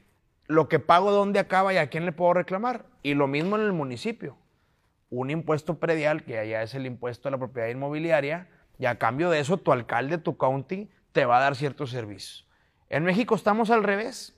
[0.46, 2.86] lo que pago, dónde acaba y a quién le puedo reclamar.
[3.02, 4.38] Y lo mismo en el municipio.
[5.12, 9.30] Un impuesto predial, que allá es el impuesto a la propiedad inmobiliaria, y a cambio
[9.30, 12.48] de eso tu alcalde, tu county, te va a dar ciertos servicios.
[12.90, 14.36] En México estamos al revés.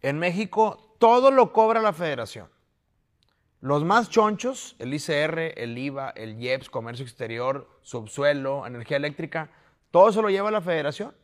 [0.00, 2.48] En México todo lo cobra la federación.
[3.60, 9.50] Los más chonchos, el ICR, el IVA, el IEPS, comercio exterior, subsuelo, energía eléctrica,
[9.90, 11.14] todo eso lo lleva la federación.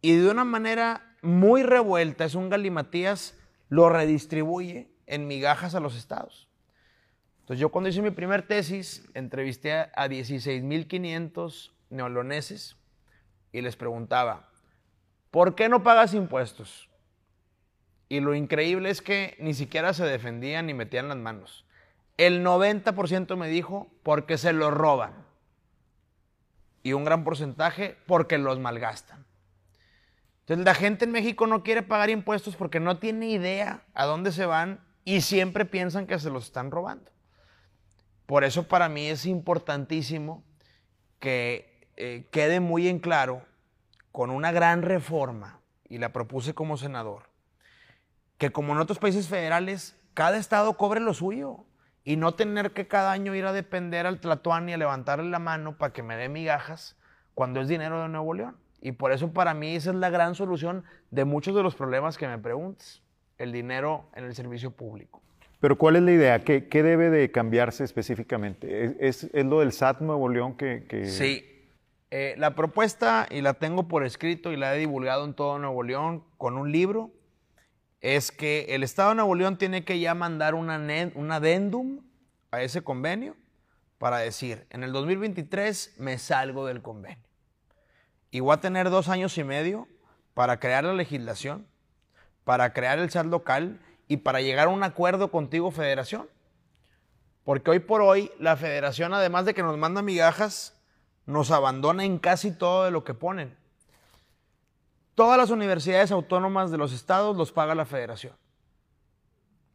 [0.00, 3.36] Y de una manera muy revuelta, es un galimatías,
[3.68, 6.47] lo redistribuye en migajas a los estados.
[7.48, 12.76] Entonces yo cuando hice mi primer tesis, entrevisté a 16.500 neoloneses
[13.52, 14.50] y les preguntaba,
[15.30, 16.90] ¿por qué no pagas impuestos?
[18.10, 21.64] Y lo increíble es que ni siquiera se defendían ni metían las manos.
[22.18, 25.14] El 90% me dijo porque se los roban.
[26.82, 29.24] Y un gran porcentaje porque los malgastan.
[30.40, 34.32] Entonces la gente en México no quiere pagar impuestos porque no tiene idea a dónde
[34.32, 37.10] se van y siempre piensan que se los están robando.
[38.28, 40.44] Por eso para mí es importantísimo
[41.18, 43.40] que eh, quede muy en claro
[44.12, 47.30] con una gran reforma, y la propuse como senador,
[48.36, 51.64] que como en otros países federales, cada estado cobre lo suyo
[52.04, 55.78] y no tener que cada año ir a depender al Tlatuani a levantarle la mano
[55.78, 56.98] para que me dé migajas
[57.32, 58.58] cuando es dinero de Nuevo León.
[58.82, 62.18] Y por eso para mí esa es la gran solución de muchos de los problemas
[62.18, 63.02] que me preguntas,
[63.38, 65.22] el dinero en el servicio público.
[65.60, 66.44] Pero ¿cuál es la idea?
[66.44, 68.96] ¿Qué, debe de cambiarse específicamente?
[69.00, 71.06] ¿Es, lo del SAT Nuevo León que...?
[71.06, 71.44] Sí.
[72.10, 75.82] Eh, la propuesta, y la tengo por escrito y la he divulgado en todo Nuevo
[75.82, 77.10] León con un libro,
[78.00, 80.78] es que el Estado de Nuevo León tiene que ya mandar una,
[81.14, 82.00] un adendum
[82.50, 83.36] a ese convenio
[83.98, 87.28] para decir, en el 2023 me salgo del convenio.
[88.30, 89.88] Y voy a tener dos años y medio
[90.34, 91.66] para crear la legislación,
[92.44, 96.28] para crear el SAT local y para llegar a un acuerdo contigo, federación.
[97.44, 100.74] Porque hoy por hoy la federación, además de que nos manda migajas,
[101.26, 103.56] nos abandona en casi todo de lo que ponen.
[105.14, 108.34] Todas las universidades autónomas de los estados los paga la federación.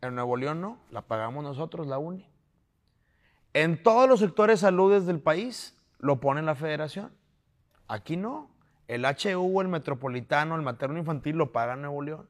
[0.01, 2.27] En Nuevo León no, la pagamos nosotros, la UNI.
[3.53, 7.11] En todos los sectores saludes del país lo pone la federación.
[7.87, 8.49] Aquí no.
[8.87, 12.27] El HU, el metropolitano, el materno infantil lo paga Nuevo León.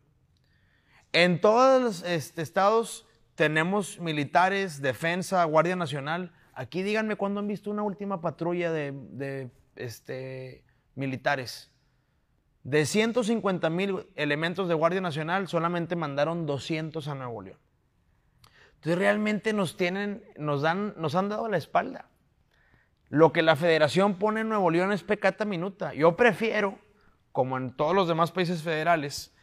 [1.13, 6.33] En todos los este, estados tenemos militares, defensa, Guardia Nacional.
[6.55, 10.63] Aquí díganme cuándo han visto una última patrulla de, este,
[10.95, 11.71] militares.
[12.63, 17.59] De 150 mil elementos de Guardia Nacional, solamente mandaron 200 a Nuevo León.
[18.75, 22.09] Entonces realmente nos tienen, nos dan, nos han dado la espalda.
[23.09, 25.93] Lo que la federación pone en Nuevo León es pecata minuta.
[25.93, 26.79] Yo prefiero,
[27.31, 29.33] como en todos los demás países federales,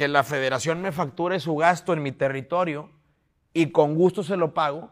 [0.00, 2.88] que la federación me facture su gasto en mi territorio
[3.52, 4.90] y con gusto se lo pago,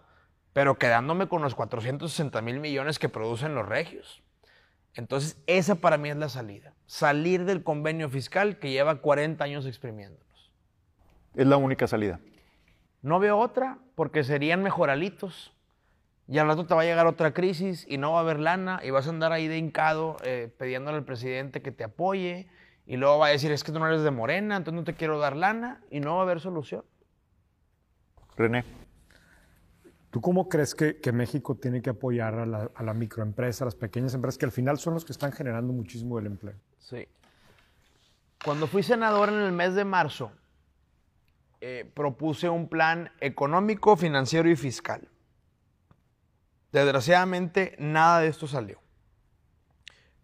[0.52, 4.22] pero quedándome con los 460 mil millones que producen los regios.
[4.92, 6.74] Entonces, esa para mí es la salida.
[6.84, 10.52] Salir del convenio fiscal que lleva 40 años exprimiéndonos.
[11.34, 12.20] Es la única salida.
[13.00, 15.54] No veo otra, porque serían mejoralitos.
[16.28, 18.80] Y al rato te va a llegar otra crisis y no va a haber lana
[18.84, 22.50] y vas a andar ahí de hincado eh, pidiéndole al presidente que te apoye
[22.88, 24.94] y luego va a decir, es que tú no eres de Morena, entonces no te
[24.94, 26.86] quiero dar lana y no va a haber solución.
[28.34, 28.64] René.
[30.08, 34.38] ¿Tú cómo crees que, México tiene que apoyar a la, microempresa, a las pequeñas empresas,
[34.38, 36.54] que al final son los que están generando muchísimo del empleo?
[36.78, 37.06] Sí.
[38.42, 40.32] Cuando fui senador en el mes de marzo,
[41.60, 45.06] eh, propuse un plan económico, financiero y fiscal.
[46.72, 48.80] Desgraciadamente, nada de esto salió.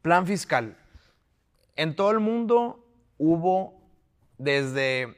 [0.00, 0.78] Plan fiscal.
[1.76, 2.86] En todo el mundo
[3.18, 3.82] hubo
[4.38, 5.16] desde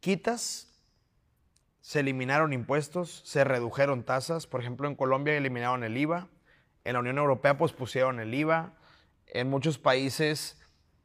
[0.00, 0.66] quitas
[1.80, 4.46] se eliminaron impuestos, se redujeron tasas.
[4.46, 6.28] Por ejemplo, en Colombia eliminaron el IVA,
[6.84, 8.74] en la Unión Europea pues pusieron el IVA,
[9.26, 10.60] en muchos países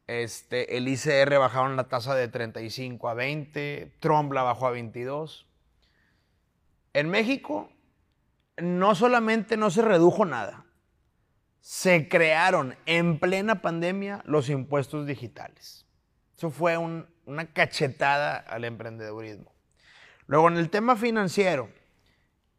[0.07, 5.47] este, el ICR bajaron la tasa de 35 a 20, Trump la bajó a 22.
[6.93, 7.69] En México
[8.57, 10.64] no solamente no se redujo nada,
[11.65, 15.88] se crearon en plena pandemia los impuestos digitales.
[16.38, 19.51] Eso fue una cachetada al emprendedurismo.
[20.28, 21.71] Luego, en el tema financiero,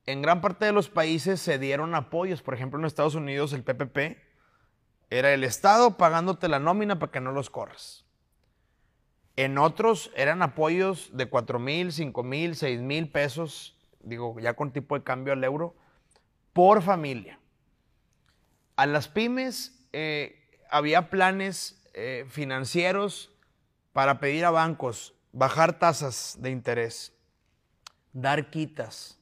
[0.07, 2.43] en gran parte de los países se dieron apoyos.
[2.43, 4.19] Por ejemplo, en Estados Unidos el PPP
[5.09, 8.05] era el Estado pagándote la nómina para que no los corras.
[9.37, 14.73] En otros eran apoyos de 4 mil, 5 mil, 6 mil pesos, digo, ya con
[14.73, 15.77] tipo de cambio al euro,
[16.53, 17.39] por familia.
[18.77, 20.39] A las pymes eh,
[20.71, 23.33] había planes eh, financieros
[23.95, 27.15] para pedir a bancos bajar tasas de interés,
[28.13, 29.19] dar quitas,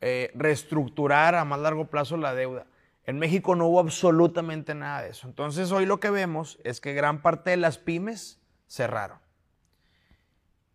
[0.00, 2.66] eh, reestructurar a más largo plazo la deuda.
[3.04, 5.26] En México no hubo absolutamente nada de eso.
[5.26, 9.18] Entonces hoy lo que vemos es que gran parte de las pymes cerraron.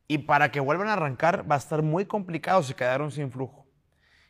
[0.10, 3.66] Y para que vuelvan a arrancar va a estar muy complicado, se quedaron sin flujo.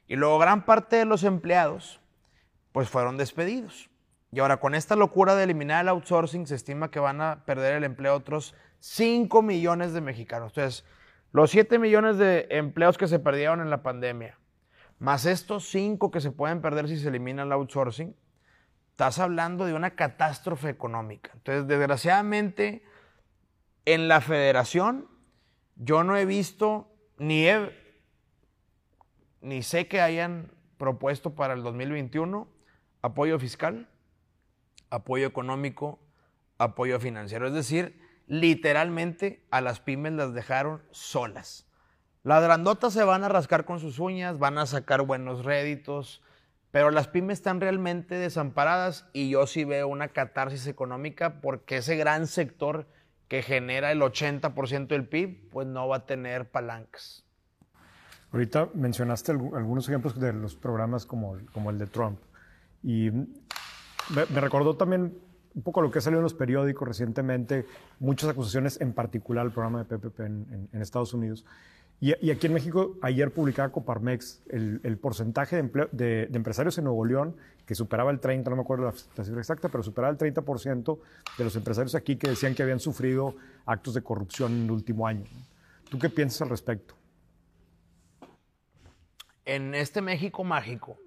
[0.07, 1.99] Y luego gran parte de los empleados
[2.77, 3.89] pues fueron despedidos.
[4.31, 7.73] Y ahora con esta locura de eliminar el outsourcing se estima que van a perder
[7.73, 10.51] el empleo otros 5 millones de mexicanos.
[10.51, 10.85] Entonces,
[11.31, 14.37] los 7 millones de empleos que se perdieron en la pandemia,
[14.99, 18.15] más estos 5 que se pueden perder si se elimina el outsourcing,
[18.91, 21.31] estás hablando de una catástrofe económica.
[21.33, 22.85] Entonces, desgraciadamente,
[23.85, 25.07] en la federación,
[25.77, 27.47] yo no he visto ni,
[29.41, 32.55] ni sé que hayan propuesto para el 2021
[33.07, 33.87] apoyo fiscal,
[34.89, 35.99] apoyo económico,
[36.57, 37.47] apoyo financiero.
[37.47, 41.65] Es decir, literalmente a las pymes las dejaron solas.
[42.23, 46.21] Las grandotas se van a rascar con sus uñas, van a sacar buenos réditos,
[46.71, 51.95] pero las pymes están realmente desamparadas y yo sí veo una catarsis económica porque ese
[51.95, 52.87] gran sector
[53.29, 57.25] que genera el 80% del PIB, pues no va a tener palancas.
[58.31, 62.19] Ahorita mencionaste algunos ejemplos de los programas como, como el de Trump.
[62.87, 65.13] Y me, recordó también
[65.53, 67.65] un poco lo que ha salido en los periódicos recientemente,
[67.99, 71.43] muchas acusaciones, en particular el programa de PPP en, Estados Unidos.
[71.99, 77.35] Y, aquí en México, ayer publicaba Coparmex el, porcentaje de, de, empresarios en Nuevo León,
[77.65, 80.99] que superaba el 30, no me acuerdo la, cifra exacta, pero superaba el 30%
[81.37, 85.05] de los empresarios aquí que decían que habían sufrido actos de corrupción en el último
[85.05, 85.25] año.
[85.89, 86.95] ¿Tú qué piensas al respecto?
[89.43, 90.97] En este México mágico,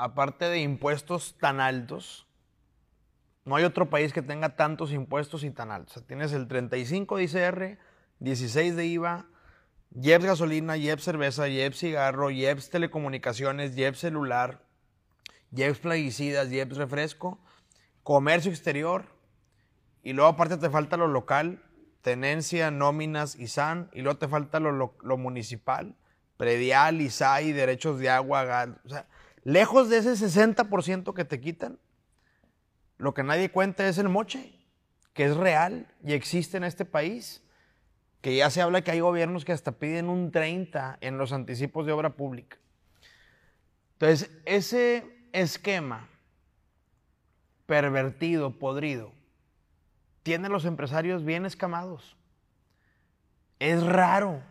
[0.00, 2.26] aparte de impuestos tan altos,
[3.44, 6.06] no hay otro país que tenga tantos impuestos y tan altos.
[6.06, 7.78] tienes el 35 de ICR,
[8.18, 9.26] 16 de IVA,
[9.94, 14.62] IEPS gasolina, IEPS cerveza, IEPS cigarro, IEPS telecomunicaciones, IEPS celular,
[15.52, 17.38] IEPS plaguicidas, IEPS refresco,
[18.02, 19.04] comercio exterior,
[20.02, 21.62] y luego aparte te falta lo local,
[22.00, 25.94] tenencia, nóminas, ISAN, y luego te falta lo, lo municipal,
[26.38, 28.70] predial, ISAI, derechos de agua, gas.
[28.86, 29.06] O sea,
[29.44, 31.78] lejos de ese 60% que te quitan,
[32.98, 34.52] lo que nadie cuenta es el moche,
[35.14, 37.42] que es real y existe en este país.
[38.20, 41.86] Que ya se habla que hay gobiernos que hasta piden un 30 en los anticipos
[41.86, 42.58] de obra pública.
[43.92, 46.08] Entonces, ese esquema
[47.64, 49.12] pervertido, podrido,
[50.22, 52.16] tiene los empresarios bien escamados.
[53.58, 54.42] Es raro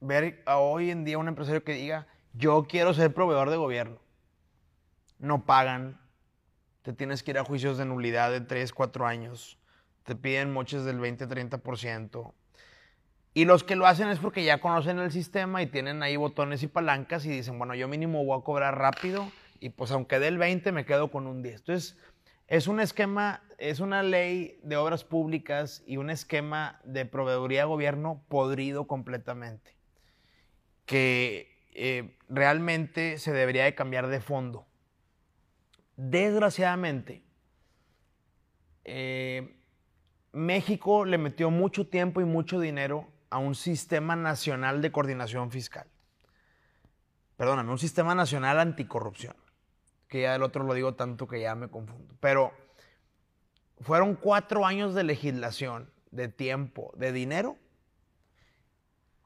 [0.00, 3.98] ver hoy en día un empresario que diga, yo quiero ser proveedor de gobierno.
[5.18, 6.00] No pagan,
[6.82, 9.58] te tienes que ir a juicios de nulidad de 3, 4 años,
[10.04, 12.32] te piden moches del 20, 30%.
[13.34, 16.62] Y los que lo hacen es porque ya conocen el sistema y tienen ahí botones
[16.62, 20.28] y palancas y dicen, bueno, yo mínimo voy a cobrar rápido y pues aunque dé
[20.28, 21.60] el 20 me quedo con un 10.
[21.60, 21.98] Entonces,
[22.48, 27.66] es un esquema, es una ley de obras públicas y un esquema de proveeduría de
[27.66, 29.76] gobierno podrido completamente,
[30.86, 34.67] que eh, realmente se debería de cambiar de fondo.
[35.98, 37.24] Desgraciadamente,
[38.84, 39.60] eh,
[40.30, 45.88] México le metió mucho tiempo y mucho dinero a un sistema nacional de coordinación fiscal.
[47.36, 49.34] Perdóname, un sistema nacional anticorrupción.
[50.06, 52.14] Que ya del otro lo digo tanto que ya me confundo.
[52.20, 52.52] Pero
[53.80, 57.56] fueron cuatro años de legislación, de tiempo, de dinero,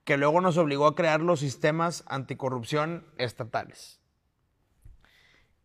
[0.04, 4.01] que luego nos obligó a crear los sistemas anticorrupción estatales.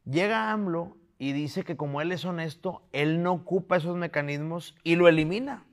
[0.10, 4.95] Llega AMLO y dice que como él es honesto, él no ocupa esos mecanismos y
[4.95, 5.66] lo elimina.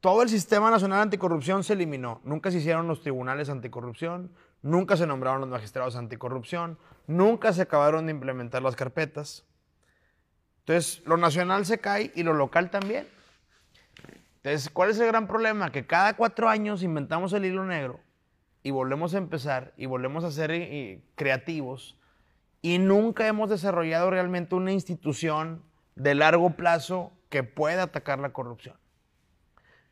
[0.00, 2.20] Todo el sistema nacional anticorrupción se eliminó.
[2.24, 4.32] Nunca se hicieron los tribunales anticorrupción,
[4.62, 9.44] nunca se nombraron los magistrados anticorrupción, nunca se acabaron de implementar las carpetas.
[10.60, 13.06] Entonces, lo nacional se cae y lo local también.
[14.36, 15.72] Entonces, ¿cuál es el gran problema?
[15.72, 18.00] Que cada cuatro años inventamos el hilo negro
[18.62, 21.98] y volvemos a empezar y volvemos a ser eh, creativos
[22.66, 25.62] y nunca hemos desarrollado realmente una institución
[25.94, 28.74] de largo plazo que pueda atacar la corrupción.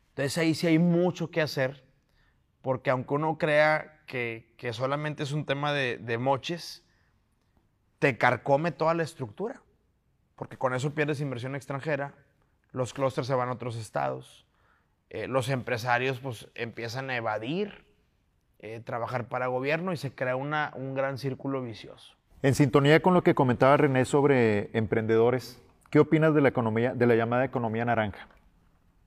[0.09, 1.85] Entonces ahí sí hay mucho que hacer
[2.61, 6.83] porque aunque uno crea que, que solamente es un tema de, moches,
[7.99, 9.61] te carcome toda la estructura,
[10.35, 12.13] porque con eso pierdes inversión extranjera,
[12.73, 14.45] los clústeres se van a otros estados,
[15.09, 17.85] eh, los empresarios pues empiezan a evadir,
[18.59, 22.17] eh, trabajar para gobierno y se crea una, un gran círculo vicioso.
[22.41, 27.07] En sintonía con lo que comentaba René sobre emprendedores, ¿qué opinas de la economía, de
[27.07, 28.27] la llamada economía naranja?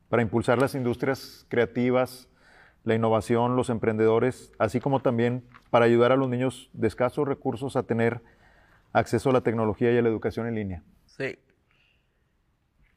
[0.08, 2.28] Para impulsar las industrias creativas,
[2.84, 7.76] la innovación, los emprendedores, así como también para ayudar a los niños de escasos recursos
[7.76, 8.22] a tener
[8.92, 10.82] acceso a la tecnología y a la educación en línea.
[11.06, 11.38] Sí.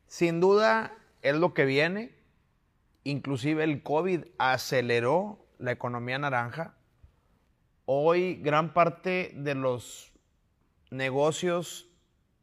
[0.08, 2.16] Sin duda es lo que viene.
[3.04, 6.76] Inclusive el COVID aceleró la economía naranja.
[7.86, 10.11] Hoy gran parte de los
[10.92, 11.90] negocios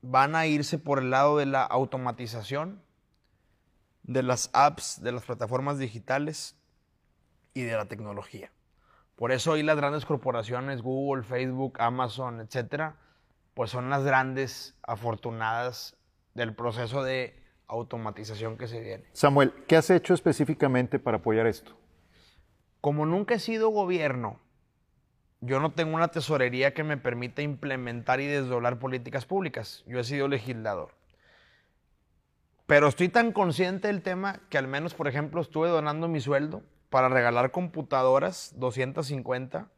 [0.02, 2.82] van a irse por el lado de la automatización,
[4.02, 6.56] de las apps, de las plataformas digitales
[7.54, 8.50] y de la tecnología.
[9.16, 12.96] Por eso hoy las grandes corporaciones, Google, Facebook, Amazon, etcétera,
[13.54, 15.96] pues son las grandes afortunadas
[16.34, 17.36] del proceso de
[17.66, 19.04] automatización que se viene.
[19.12, 21.76] Samuel, ¿qué has hecho específicamente para apoyar esto?
[22.80, 24.40] Como nunca he sido gobierno,
[25.40, 29.84] yo no tengo una tesorería que me permita implementar y desdoblar políticas públicas.
[29.86, 30.94] Yo he sido legislador.
[32.66, 36.62] Pero estoy tan consciente del tema que al menos, por ejemplo, estuve donando mi sueldo
[36.90, 39.70] para regalar computadoras, 250,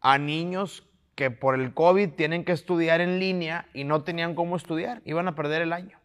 [0.00, 4.56] a niños que por el COVID tienen que estudiar en línea y no tenían cómo
[4.56, 5.98] estudiar, iban a perder el año.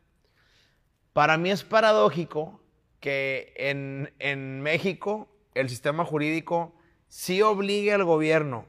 [1.13, 2.61] Para mí es paradójico
[2.99, 6.73] que en, en México el sistema jurídico
[7.07, 8.65] sí obligue al gobierno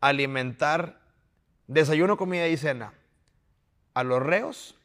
[0.00, 1.00] alimentar
[1.66, 2.94] desayuno, comida y cena
[3.94, 4.78] a los reos,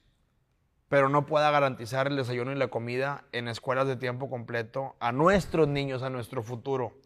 [0.89, 5.11] pero no pueda garantizar el desayuno y la comida en escuelas de tiempo completo a
[5.11, 6.99] nuestros niños, a nuestro futuro.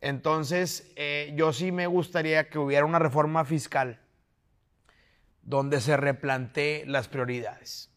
[0.00, 4.00] Entonces, eh, yo sí me gustaría que hubiera una reforma fiscal
[5.42, 7.90] donde se replantee las prioridades.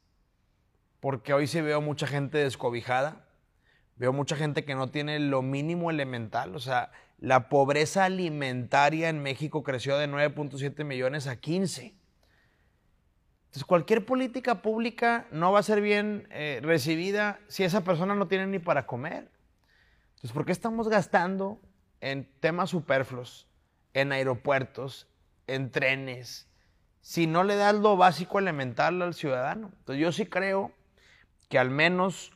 [0.99, 3.25] Porque hoy sí veo mucha gente descobijada,
[3.95, 6.55] veo mucha gente que no tiene lo mínimo elemental.
[6.55, 11.95] O sea, la pobreza alimentaria en México creció de 9.7 millones a 15.
[13.45, 18.27] Entonces, cualquier política pública no va a ser bien eh, recibida si esa persona no
[18.27, 19.31] tiene ni para comer.
[20.09, 21.59] Entonces, ¿por qué estamos gastando
[22.01, 23.47] en temas superfluos,
[23.93, 25.07] en aeropuertos,
[25.47, 26.47] en trenes,
[27.01, 29.71] si no le das lo básico elemental al ciudadano?
[29.79, 30.71] Entonces, yo sí creo
[31.49, 32.31] que al menos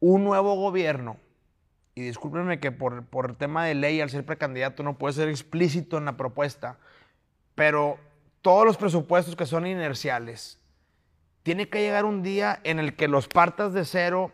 [0.00, 1.16] un nuevo gobierno,
[2.00, 5.98] y discúlpenme que por, por tema de ley, al ser precandidato, no puede ser explícito
[5.98, 6.78] en la propuesta,
[7.54, 7.98] pero
[8.40, 10.58] todos los presupuestos que son inerciales,
[11.42, 14.32] tiene que llegar un día en el que los partas de cero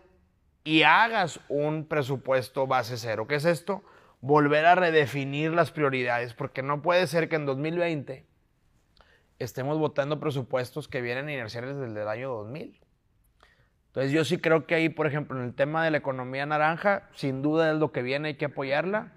[0.62, 3.27] y hagas un presupuesto base cero.
[3.27, 3.83] ¿Qué es esto?
[4.21, 8.27] Volver a redefinir las prioridades, porque no puede ser que en 2020
[9.39, 12.81] estemos votando presupuestos que vienen inerciales desde el año 2000.
[13.97, 17.09] Entonces yo sí creo que ahí, por ejemplo, en el tema de la economía naranja,
[17.14, 19.14] sin duda es lo que viene, hay que apoyarla,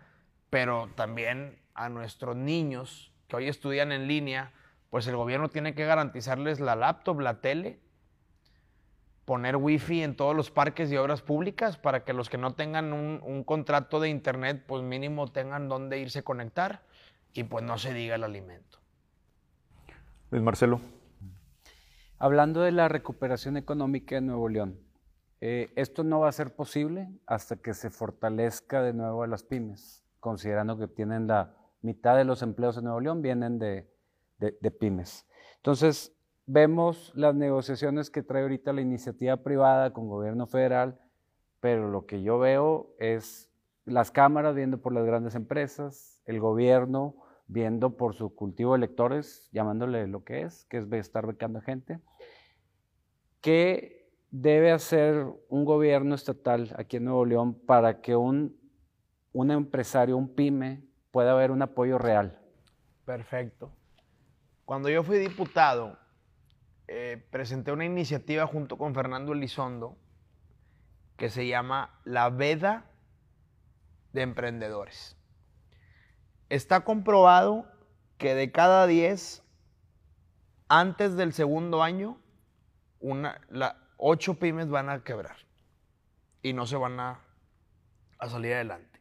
[0.50, 4.54] pero también a nuestros niños que hoy estudian en línea,
[4.90, 7.82] pues el gobierno tiene que garantizarles la laptop, la tele,
[9.26, 12.94] poner wifi en todos los parques y obras públicas para que los que no tengan
[12.94, 16.84] un, un contrato de internet, pues mínimo tengan dónde irse a conectar
[17.34, 18.78] y pues no se diga el alimento.
[20.32, 20.99] Luis Marcelo.
[22.22, 24.78] Hablando de la recuperación económica en Nuevo León,
[25.40, 29.44] eh, esto no va a ser posible hasta que se fortalezca de nuevo a las
[29.44, 33.90] pymes, considerando que tienen la mitad de los empleos en Nuevo León vienen de,
[34.38, 35.26] de, de pymes.
[35.56, 36.14] Entonces,
[36.46, 41.00] vemos las negociaciones que trae ahorita la iniciativa privada con gobierno federal,
[41.62, 43.50] pero lo que yo veo es
[43.86, 47.16] las cámaras viendo por las grandes empresas, el gobierno
[47.50, 52.00] viendo por su cultivo de electores, llamándole lo que es, que es estar becando gente.
[53.42, 58.56] ¿Qué debe hacer un gobierno estatal aquí en Nuevo León para que un,
[59.34, 62.40] un empresario, un pyme, pueda haber un apoyo real?
[63.04, 63.72] Perfecto.
[64.64, 65.98] Cuando yo fui diputado,
[66.88, 69.98] eh, presenté una iniciativa junto con Fernando Elizondo
[71.18, 72.86] que se llama La Veda
[74.14, 75.19] de Emprendedores.
[76.50, 77.66] Está comprobado
[78.18, 79.44] que de cada 10,
[80.68, 82.20] antes del segundo año,
[83.00, 85.38] una, la, 8 pymes van a quebrar
[86.42, 87.20] y no se van a,
[88.18, 89.00] a salir adelante.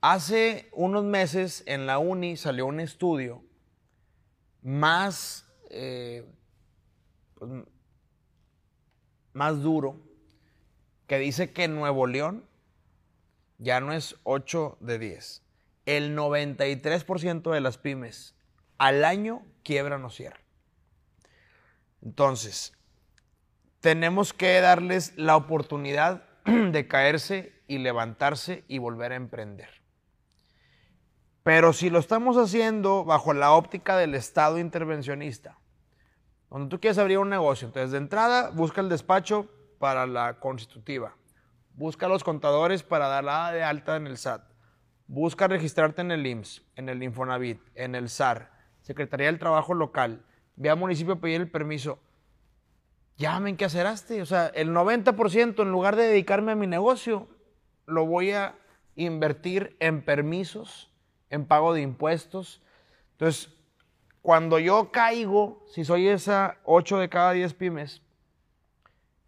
[0.00, 3.42] Hace unos meses en la uni salió un estudio
[4.62, 6.24] más eh,
[7.34, 7.50] pues,
[9.32, 10.00] más duro
[11.06, 12.44] que dice que Nuevo León
[13.58, 15.42] ya no es 8 de 10.
[15.86, 18.34] El 93% de las pymes
[18.78, 20.42] al año quiebran o cierran.
[22.02, 22.72] Entonces,
[23.80, 29.68] tenemos que darles la oportunidad de caerse y levantarse y volver a emprender.
[31.42, 35.58] Pero si lo estamos haciendo bajo la óptica del Estado intervencionista,
[36.50, 41.14] donde tú quieres abrir un negocio, entonces de entrada busca el despacho para la constitutiva,
[41.74, 44.42] busca los contadores para darla de alta en el SAT,
[45.08, 48.50] busca registrarte en el IMSS, en el Infonavit, en el SAR,
[48.82, 50.24] Secretaría del Trabajo Local,
[50.56, 51.98] ve al municipio a pedir el permiso.
[53.16, 54.20] Llamen, ¿qué aceraste?
[54.20, 57.28] O sea, el 90% en lugar de dedicarme a mi negocio,
[57.86, 58.58] lo voy a
[58.94, 60.90] invertir en permisos,
[61.30, 62.62] en pago de impuestos.
[63.12, 63.52] Entonces,
[64.22, 68.02] cuando yo caigo, si soy esa 8 de cada 10 pymes,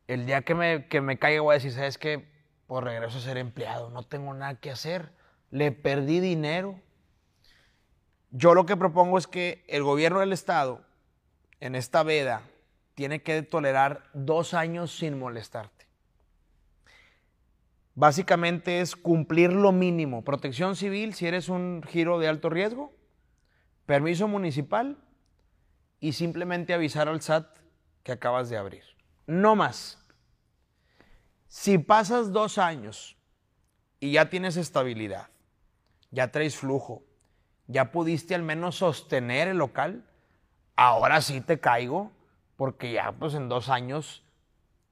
[0.07, 2.29] el día que me, que me caiga voy a decir, ¿sabes qué?
[2.67, 5.13] Pues regreso a ser empleado, no tengo nada que hacer,
[5.51, 6.81] le perdí dinero.
[8.31, 10.85] Yo lo que propongo es que el gobierno del Estado,
[11.61, 12.43] en esta veda,
[12.95, 15.87] tiene que tolerar dos años sin molestarte.
[17.95, 20.23] Básicamente es cumplir lo mínimo.
[20.23, 22.93] Protección civil si eres un giro de alto riesgo,
[23.87, 24.99] permiso municipal
[26.01, 27.47] y simplemente avisar al SAT
[28.05, 28.85] que acabas de abrir.
[29.27, 29.99] No más.
[31.49, 33.17] Si pasas dos años
[34.01, 35.29] y ya tienes estabilidad,
[36.11, 37.03] ya traes flujo,
[37.67, 40.05] ya pudiste al menos sostener el local,
[40.77, 42.13] ahora sí te caigo,
[42.57, 44.25] porque ya pues en dos años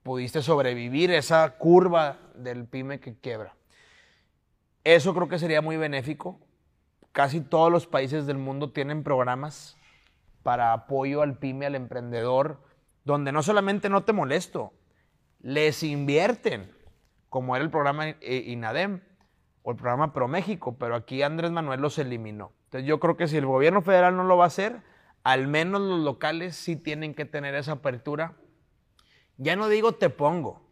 [0.02, 3.56] pudiste sobrevivir esa curva del pyme que quiebra.
[4.84, 6.38] Eso creo que sería muy benéfico.
[7.10, 9.76] Casi todos los países del mundo tienen programas
[10.44, 12.60] para apoyo al pyme, al emprendedor,
[13.04, 14.72] donde no solamente no te molesto,
[15.40, 16.70] les invierten,
[17.28, 19.00] como era el programa eh, INADEM
[19.70, 22.52] el programa ProMéxico, pero aquí Andrés Manuel los eliminó.
[22.64, 24.82] Entonces yo creo que si el gobierno federal no lo va a hacer,
[25.24, 28.36] al menos los locales sí tienen que tener esa apertura.
[29.38, 30.62] Ya no digo te pongo,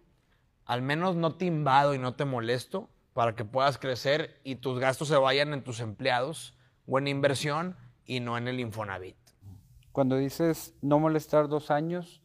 [0.64, 4.78] al menos no te invado y no te molesto para que puedas crecer y tus
[4.78, 9.16] gastos se vayan en tus empleados o en inversión y no en el Infonavit.
[9.92, 12.23] Cuando dices no molestar dos años,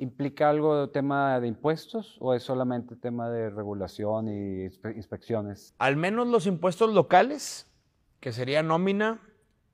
[0.00, 4.64] ¿implica algo de tema de impuestos o es solamente tema de regulación y
[4.96, 5.74] inspecciones?
[5.78, 7.70] Al menos los impuestos locales
[8.18, 9.20] que sería nómina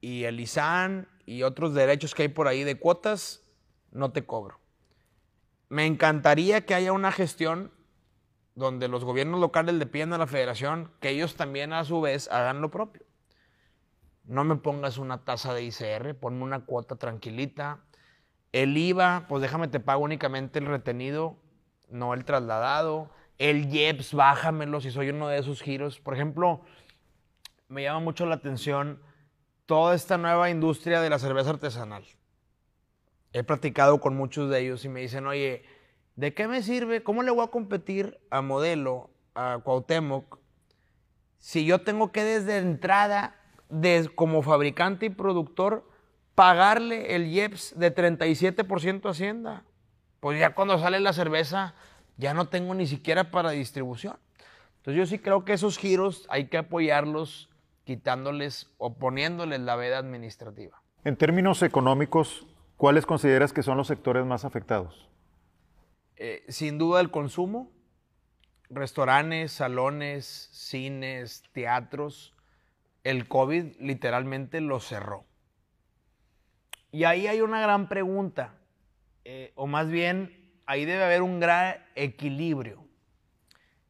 [0.00, 3.44] y el ISAN y otros derechos que hay por ahí de cuotas,
[3.92, 4.58] no te cobro.
[5.68, 7.72] Me encantaría que haya una gestión
[8.56, 12.28] donde los gobiernos locales le pidan a la federación que ellos también a su vez
[12.32, 13.02] hagan lo propio.
[14.24, 17.84] No me pongas una tasa de ICR, ponme una cuota tranquilita.
[18.57, 21.36] El IVA, pues déjame te pago únicamente el retenido,
[21.90, 23.11] no el trasladado.
[23.36, 26.00] El IEPS, bájamelo si soy uno de esos giros.
[26.00, 26.62] Por ejemplo,
[27.68, 29.02] me llama mucho la atención
[29.66, 32.07] toda esta nueva industria de la cerveza artesanal.
[33.34, 35.66] He platicado con muchos de ellos y me dicen, oye,
[36.14, 37.02] ¿de qué me sirve?
[37.02, 40.38] ¿Cómo le voy a competir a Modelo, a Cuauhtémoc,
[41.36, 43.36] si yo tengo que desde entrada,
[44.14, 45.86] como fabricante y productor,
[46.37, 49.64] pagarle el IEPS de 37% Hacienda?
[50.20, 51.74] Pues ya cuando sale la cerveza,
[52.16, 54.16] ya no tengo ni siquiera para distribución.
[54.76, 57.51] Entonces yo sí creo que esos giros hay que apoyarlos
[57.84, 60.80] quitándoles o poniéndoles la veda administrativa.
[61.05, 65.09] En términos económicos, ¿cuáles consideras que son los sectores más afectados?
[66.16, 67.70] Eh, sin duda el consumo,
[68.68, 72.34] restaurantes, salones, cines, teatros.
[73.05, 75.24] El COVID literalmente lo cerró.
[76.97, 78.55] Y ahí hay una gran pregunta,
[79.26, 82.88] eh, o más bien, ahí debe haber un gran equilibrio.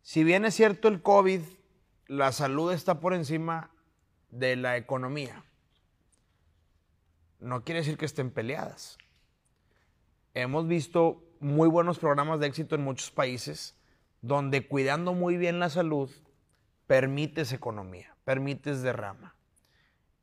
[0.03, 1.41] Si bien es cierto el COVID,
[2.09, 3.71] la salud está por encima
[4.31, 5.45] de la economía,
[7.39, 8.99] no quiere decir que estén peleadas.
[10.35, 13.77] Hemos visto muy buenos programas de éxito en muchos países
[14.21, 16.11] donde cuidando muy bien la salud
[16.89, 19.37] permites economía, permites derrama.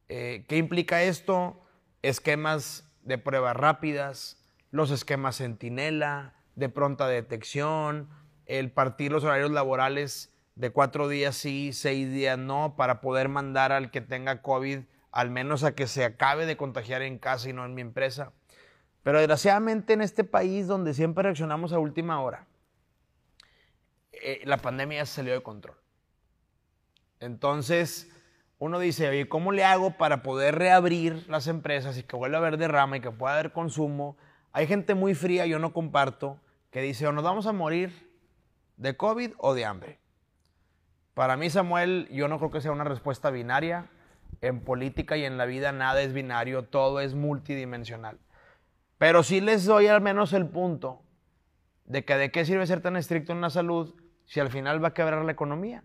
[0.10, 1.63] Eh, ¿Qué implica esto?
[2.04, 4.38] Esquemas de pruebas rápidas,
[4.70, 8.10] los esquemas centinela, de pronta detección,
[8.46, 13.72] el partir los horarios laborales de cuatro días sí, seis días no, para poder mandar
[13.72, 14.82] al que tenga COVID
[15.14, 18.34] al menos a que se acabe de contagiar en casa y no en mi empresa.
[19.04, 22.48] Pero desgraciadamente en este país donde siempre reaccionamos a última hora,
[24.12, 25.78] eh, la pandemia ya salió de control.
[27.20, 28.12] Entonces,
[28.64, 32.40] uno dice, oye, ¿cómo le hago para poder reabrir las empresas y que vuelva a
[32.40, 34.16] haber derrama y que pueda haber consumo?
[34.54, 36.40] Hay gente muy fría, yo no comparto,
[36.72, 38.10] que dice, o nos vamos a morir
[38.78, 40.00] de COVID o de hambre.
[41.14, 43.90] Para mí, Samuel, yo no creo que sea una respuesta binaria.
[44.40, 48.18] En política y en la vida nada es binario, todo es multidimensional.
[48.98, 51.02] Pero sí les doy al menos el punto
[51.84, 53.94] de que de qué sirve ser tan estricto en la salud
[54.24, 55.84] si al final va a quebrar la economía.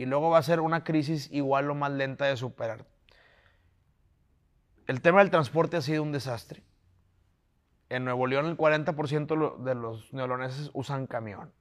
[0.00, 2.86] Y luego va a ser una crisis igual o más lenta de superar.
[4.86, 6.62] El tema del transporte ha sido un desastre.
[7.90, 11.52] En Nuevo León el 40% de los neoloneses usan camión.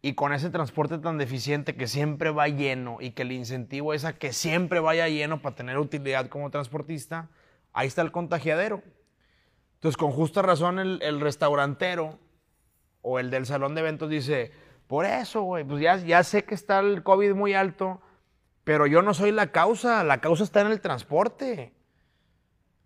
[0.00, 4.06] Y con ese transporte tan deficiente que siempre va lleno y que el incentivo es
[4.06, 7.28] a que siempre vaya lleno para tener utilidad como transportista,
[7.74, 8.82] ahí está el contagiadero.
[9.74, 12.18] Entonces, con justa razón, el, restaurantero
[13.02, 14.52] o el del salón de eventos dice,
[14.86, 18.00] por eso, güey, pues ya, ya sé que está el COVID muy alto,
[18.64, 21.72] pero yo no soy la causa, la causa está en el transporte.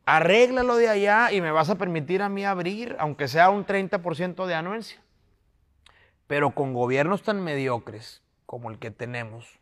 [0.07, 4.47] Arréglalo de allá y me vas a permitir a mí abrir, aunque sea un 30%
[4.47, 5.01] de anuencia.
[6.27, 9.61] Pero con gobiernos tan mediocres como el que tenemos,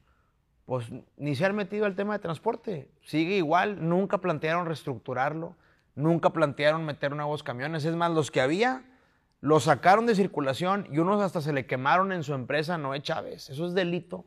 [0.64, 2.89] pues ni se han metido al tema de transporte.
[3.03, 5.57] Sigue igual, nunca plantearon reestructurarlo,
[5.95, 7.84] nunca plantearon meter nuevos camiones.
[7.84, 8.84] Es más, los que había,
[9.41, 13.51] los sacaron de circulación y unos hasta se le quemaron en su empresa Noé Chávez.
[13.51, 14.24] Eso es delito,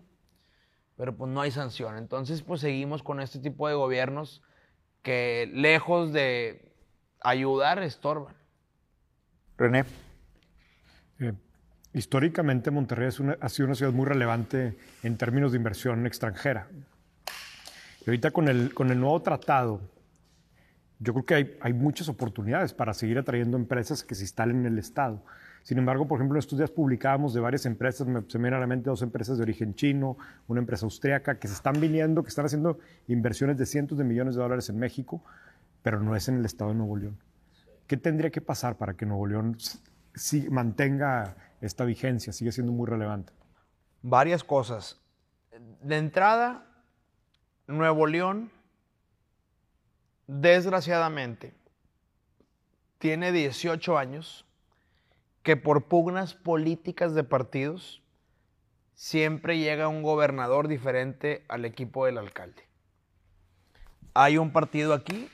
[0.96, 1.98] pero pues no hay sanción.
[1.98, 4.42] Entonces, pues seguimos con este tipo de gobiernos
[5.02, 6.72] que lejos de
[7.22, 8.36] ayudar, estorban.
[9.58, 9.84] René.
[11.20, 11.34] Eh,
[11.94, 13.10] históricamente Monterrey
[13.40, 16.68] ha sido una ciudad muy relevante en términos de inversión extranjera.
[18.06, 19.82] Y ahorita con el, con el nuevo tratado,
[21.02, 24.74] yo creo que hay, hay, muchas oportunidades para seguir atrayendo empresas que se instalen en
[24.74, 25.24] el Estado.
[25.64, 28.68] Sin embargo, por ejemplo, en estos días publicábamos de varias empresas, se me a la
[28.68, 32.46] mente dos empresas de origen chino, una empresa austriaca, que se están viniendo, que están
[32.46, 32.78] haciendo
[33.08, 35.24] inversiones de cientos de millones de dólares en México,
[35.82, 37.18] pero no es en el Estado de Nuevo León.
[37.88, 39.58] ¿Qué tendría que pasar para que Nuevo León
[40.50, 43.34] mantenga esta vigencia, sigue siendo muy relevante?
[44.04, 45.00] Varias cosas.
[45.82, 46.66] De entrada,
[47.68, 48.52] Nuevo León,
[50.28, 51.54] desgraciadamente,
[52.98, 54.46] tiene 18 años
[55.44, 58.02] que por pugnas políticas de partidos
[58.94, 62.68] siempre llega un gobernador diferente al equipo del alcalde.
[64.14, 65.30] Hay un partido aquí,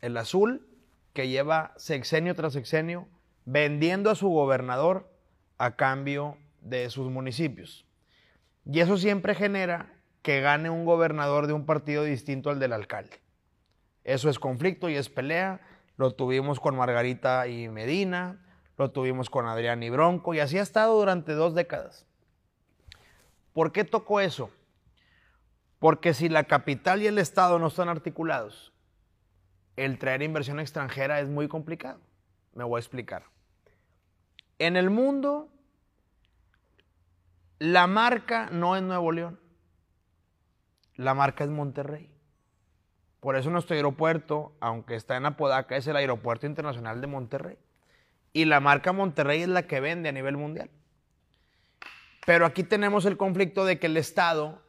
[0.00, 0.66] el azul,
[1.12, 3.08] que lleva sexenio tras sexenio
[3.44, 5.10] vendiendo a su gobernador
[5.58, 7.86] a cambio de sus municipios.
[8.64, 13.19] Y eso siempre genera que gane un gobernador de un partido distinto al del alcalde.
[14.04, 15.60] Eso es conflicto y es pelea.
[15.96, 18.38] Lo tuvimos con Margarita y Medina,
[18.78, 22.06] lo tuvimos con Adrián y Bronco y así ha estado durante dos décadas.
[23.52, 24.50] ¿Por qué tocó eso?
[25.78, 28.72] Porque si la capital y el Estado no están articulados,
[29.76, 32.00] el traer inversión extranjera es muy complicado.
[32.54, 33.24] Me voy a explicar.
[34.58, 35.48] En el mundo,
[37.58, 39.40] la marca no es Nuevo León.
[40.96, 42.09] La marca es Monterrey.
[43.20, 47.58] Por eso nuestro aeropuerto, aunque está en Apodaca, es el Aeropuerto Internacional de Monterrey.
[48.32, 50.70] Y la marca Monterrey es la que vende a nivel mundial.
[52.24, 54.62] Pero aquí tenemos el conflicto de que el Estado,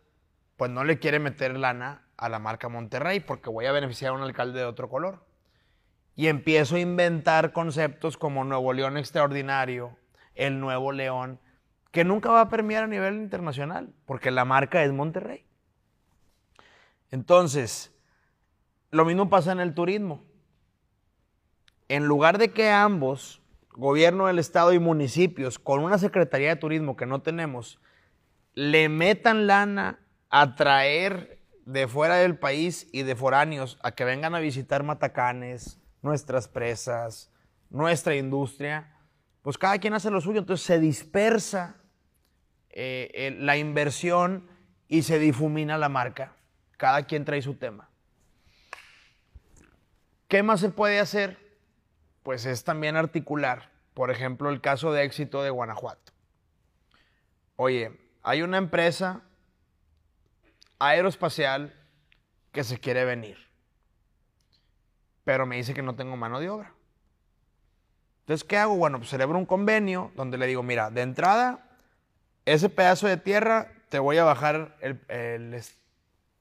[0.58, 4.16] pues no le quiere meter lana a la marca Monterrey porque voy a beneficiar a
[4.16, 5.26] un alcalde de otro color
[6.16, 9.98] y empiezo a inventar conceptos como Nuevo León Extraordinario,
[10.36, 11.40] el Nuevo León,
[11.92, 15.46] que nunca va a premiar a nivel internacional, porque la marca es Monterrey.
[17.10, 17.94] Entonces,
[18.92, 20.24] lo mismo pasa en el turismo.
[21.88, 26.96] En lugar de que ambos, gobierno del estado y municipios, con una Secretaría de Turismo
[26.96, 27.80] que no tenemos,
[28.54, 34.36] le metan lana a traer de fuera del país y de foráneos a que vengan
[34.36, 37.32] a visitar Matacanes, nuestras presas,
[37.70, 38.98] nuestra industria,
[39.42, 41.78] pues cada quien hace lo suyo, entonces se dispersa
[42.70, 44.48] eh, la inversión
[44.88, 46.36] y se difumina la marca.
[46.78, 47.91] Cada quien trae su tema.
[50.32, 51.38] ¿Qué más se puede hacer?
[52.24, 56.12] Pues es también articular, por ejemplo, el caso de éxito de Guanajuato.
[57.56, 59.22] Oye, hay una empresa
[60.80, 61.76] aeroespacial
[62.52, 63.52] que se quiere venir
[65.24, 66.74] pero me dice que no tengo mano de obra.
[68.22, 68.76] Entonces, ¿qué hago?
[68.76, 71.70] Bueno, pues celebro un convenio donde le digo, mira, de entrada,
[72.46, 75.62] ese pedazo de tierra te voy a bajar el,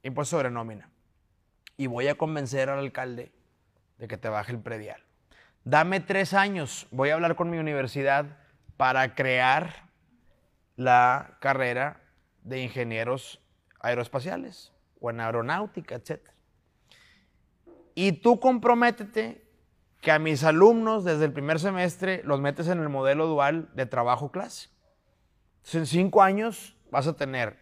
[0.03, 0.89] impuesto sobre nómina.
[1.77, 3.31] Y voy a convencer al alcalde
[4.01, 5.01] de que te baje el predial.
[5.63, 8.39] Dame tres años, voy a hablar con mi universidad
[8.77, 9.91] para crear
[10.75, 12.01] la carrera
[12.41, 13.39] de ingenieros
[13.79, 16.19] aeroespaciales o en aeronáutica, etc.
[17.93, 19.45] Y tú comprométete
[20.01, 23.85] que a mis alumnos desde el primer semestre los metes en el modelo dual de
[23.85, 24.69] trabajo clase.
[25.57, 27.59] Entonces, en cinco años vas a tener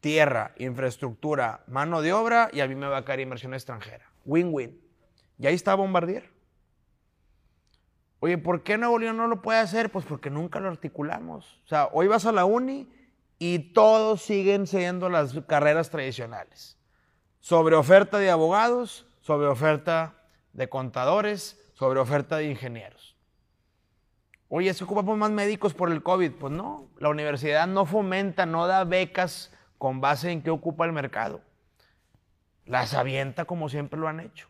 [0.00, 4.10] tierra, infraestructura, mano de obra y a mí me va a caer inversión extranjera.
[4.24, 4.85] Win-win.
[5.38, 6.30] Y ahí está Bombardier.
[8.20, 9.90] Oye, ¿por qué Nuevo León no lo puede hacer?
[9.90, 11.60] Pues porque nunca lo articulamos.
[11.64, 12.88] O sea, hoy vas a la uni
[13.38, 16.78] y todos siguen siendo las carreras tradicionales.
[17.40, 20.14] Sobre oferta de abogados, sobre oferta
[20.52, 23.16] de contadores, sobre oferta de ingenieros.
[24.48, 26.32] Oye, ¿se ocupamos más médicos por el COVID?
[26.32, 30.92] Pues no, la universidad no fomenta, no da becas con base en qué ocupa el
[30.92, 31.42] mercado.
[32.64, 34.48] Las avienta como siempre lo han hecho.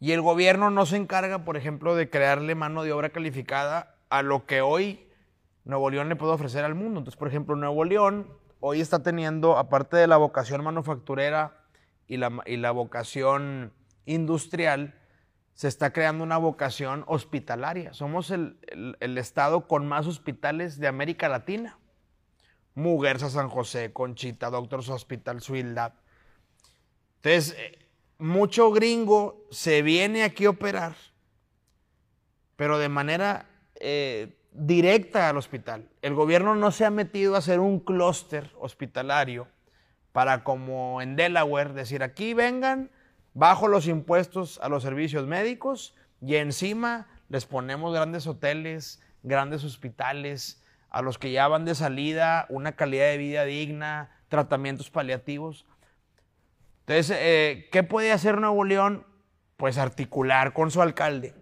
[0.00, 4.22] Y el gobierno no se encarga, por ejemplo, de crearle mano de obra calificada a
[4.22, 5.06] lo que hoy
[5.64, 7.00] Nuevo León le puede ofrecer al mundo.
[7.00, 8.26] Entonces, por ejemplo, Nuevo León
[8.60, 11.66] hoy está teniendo, aparte de la vocación manufacturera
[12.06, 13.72] y la, y la vocación
[14.06, 14.94] industrial,
[15.52, 17.92] se está creando una vocación hospitalaria.
[17.92, 18.56] Somos el,
[19.00, 21.78] el, estado con más hospitales de América Latina.
[22.74, 25.92] Muguerza, San José, Conchita, Doctors Hospital, Suildad.
[27.16, 27.89] Entonces, eh,
[28.20, 30.94] mucho gringo se viene aquí a operar,
[32.56, 33.46] pero de manera
[33.76, 35.88] eh, directa al hospital.
[36.02, 39.48] El gobierno no se ha metido a hacer un clúster hospitalario
[40.12, 42.90] para como en Delaware decir aquí vengan,
[43.32, 50.62] bajo los impuestos a los servicios médicos y encima les ponemos grandes hoteles, grandes hospitales,
[50.90, 55.64] a los que ya van de salida, una calidad de vida digna, tratamientos paliativos.
[56.90, 59.06] Entonces, eh, ¿qué puede hacer Nuevo León?
[59.56, 61.36] Pues articular con su alcalde,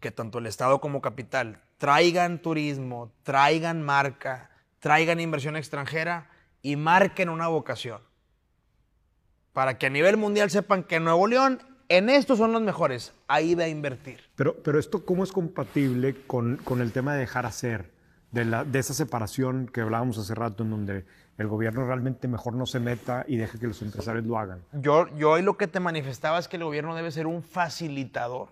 [0.00, 4.48] que tanto el Estado como capital traigan turismo, traigan marca,
[4.78, 6.30] traigan inversión extranjera
[6.62, 8.00] y marquen una vocación.
[9.52, 13.54] Para que a nivel mundial sepan que Nuevo León en estos son los mejores, ahí
[13.54, 14.22] va a invertir.
[14.36, 17.90] Pero, pero esto, ¿cómo es compatible con, con el tema de dejar hacer?
[18.30, 21.04] De, de esa separación que hablábamos hace rato, en donde
[21.38, 24.62] el gobierno realmente mejor no se meta y deje que los empresarios lo hagan.
[24.72, 28.48] Yo, yo hoy lo que te manifestaba es que el gobierno debe ser un facilitador.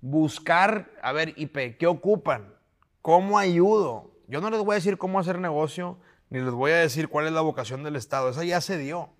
[0.00, 2.54] Buscar, a ver, IP, ¿qué ocupan?
[3.02, 4.12] ¿Cómo ayudo?
[4.28, 5.98] Yo no les voy a decir cómo hacer negocio,
[6.30, 8.30] ni les voy a decir cuál es la vocación del Estado.
[8.30, 9.10] Esa ya se dio.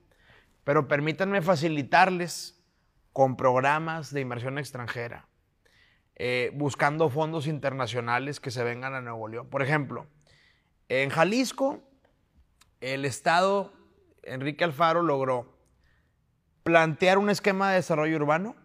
[0.64, 2.60] Pero permítanme facilitarles
[3.12, 5.28] con programas de inversión extranjera,
[6.16, 9.48] eh, buscando fondos internacionales que se vengan a Nuevo León.
[9.48, 10.06] Por ejemplo,
[10.88, 11.85] en Jalisco
[12.80, 13.72] el Estado,
[14.22, 15.56] Enrique Alfaro, logró
[16.62, 18.56] plantear un esquema de desarrollo urbano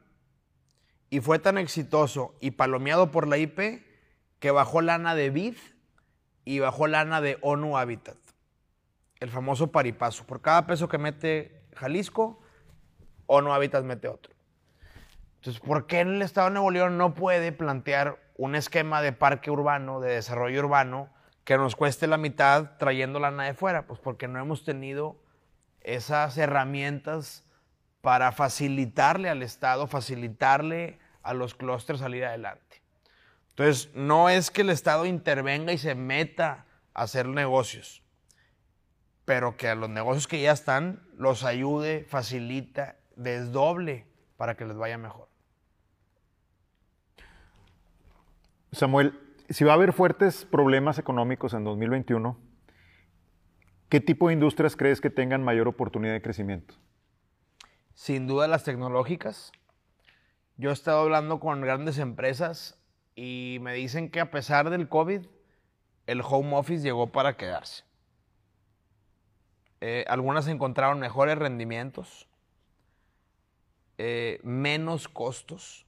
[1.10, 3.84] y fue tan exitoso y palomeado por la IP
[4.40, 5.58] que bajó lana de BID
[6.46, 8.18] y bajó lana de ONU Habitat,
[9.20, 10.26] el famoso paripaso.
[10.26, 12.42] Por cada peso que mete Jalisco,
[13.28, 14.34] ONU Habitat mete otro.
[15.36, 19.52] Entonces, ¿por qué el Estado de Nuevo León no puede plantear un esquema de parque
[19.52, 21.10] urbano, de desarrollo urbano,
[21.44, 23.88] que nos cueste la mitad trayendo lana de fuera?
[23.88, 25.22] Pues porque no hemos tenido
[25.82, 27.44] esas herramientas
[28.02, 32.82] para facilitarle al Estado, facilitarle a los clústeres salir adelante.
[33.50, 38.02] Entonces, no es que el Estado intervenga y se meta a hacer negocios,
[39.26, 44.78] pero que a los negocios que ya están los ayude, facilita, desdoble para que les
[44.78, 45.28] vaya mejor.
[48.72, 49.20] Samuel,
[49.54, 52.38] si va a haber fuertes problemas económicos en 2021,
[53.90, 56.76] ¿qué tipo de industrias crees que tengan mayor oportunidad de crecimiento?
[57.94, 59.52] Sin duda las tecnológicas.
[60.58, 62.80] Yo he estado hablando con grandes empresas
[63.16, 65.26] y me dicen que a pesar del COVID,
[66.08, 67.84] el home office llegó para quedarse.
[69.82, 72.28] Eh, algunas encontraron mejores rendimientos,
[73.98, 75.88] eh, menos costos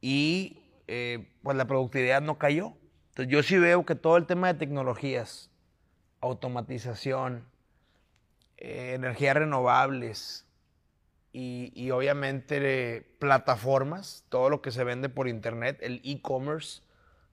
[0.00, 2.74] y eh, pues la productividad no cayó.
[3.10, 5.50] Entonces yo sí veo que todo el tema de tecnologías,
[6.20, 7.44] automatización,
[8.56, 10.46] eh, energías renovables
[11.32, 16.82] y, y obviamente plataformas, todo lo que se vende por internet, el e-commerce,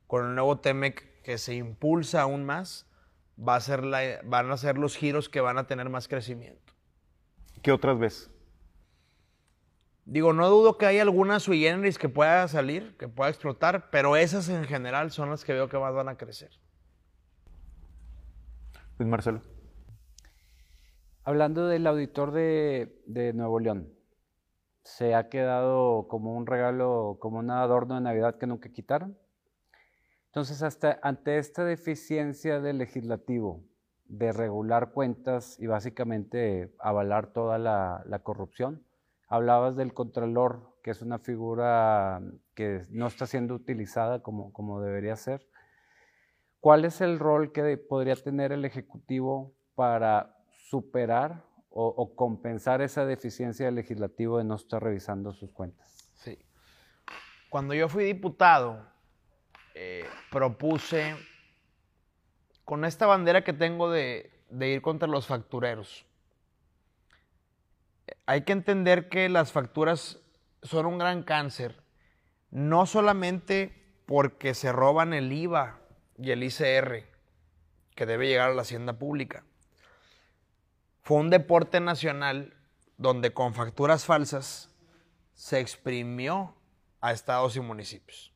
[0.08, 2.86] con el nuevo TEMEC que se impulsa aún más,
[3.38, 6.74] va a ser la, van a ser los giros que van a tener más crecimiento.
[7.62, 8.30] ¿Qué otras ves?
[10.06, 14.16] Digo, no dudo que hay alguna sui generis que pueda salir, que pueda explotar, pero
[14.16, 16.50] esas en general son las que veo que más van a crecer.
[18.98, 19.42] Luis Marcelo.
[21.24, 23.94] Hablando del auditor de, de, Nuevo León,
[24.84, 29.18] se ha quedado como un regalo, como un adorno de Navidad que nunca quitaron.
[30.26, 33.64] Entonces, hasta ante esta deficiencia del legislativo
[34.06, 38.84] de regular cuentas y básicamente avalar toda la, la corrupción,
[39.32, 42.22] Hablabas del contralor, que es una figura
[42.54, 45.48] que no está siendo utilizada como, como debería ser.
[46.60, 53.68] ¿Cuál es el rol que podría tener el Ejecutivo para superar o, compensar esa deficiencia
[53.68, 56.12] del legislativo de no estar revisando sus cuentas?
[56.16, 56.38] Sí.
[57.50, 58.86] Cuando yo fui diputado,
[59.76, 61.16] eh, propuse
[62.66, 66.06] con esta bandera que tengo de, de ir contra los factureros.
[68.26, 70.20] Hay que entender que las facturas
[70.64, 71.82] son un gran cáncer,
[72.50, 75.80] no solamente porque se roban el IVA
[76.18, 77.06] y el ICR,
[77.96, 79.44] que debe llegar a la hacienda pública.
[81.02, 82.56] Fue un deporte nacional
[82.98, 84.70] donde con facturas falsas
[85.34, 86.56] se exprimió
[87.00, 88.32] a estados y municipios.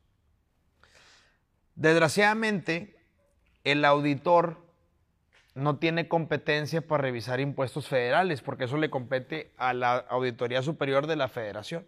[1.76, 2.98] Desgraciadamente,
[3.64, 4.65] el auditor
[5.56, 11.08] no tiene competencia para revisar impuestos federales, porque eso le compete a la Auditoría Superior
[11.08, 11.88] de la Federación.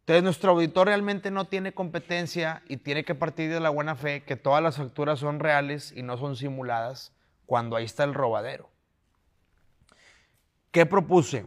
[0.00, 4.22] Entonces, nuestro auditor realmente no tiene competencia y tiene que partir de la buena fe
[4.22, 7.12] que todas las facturas son reales y no son simuladas
[7.46, 8.70] cuando ahí está el robadero.
[10.70, 11.46] ¿Qué propuse?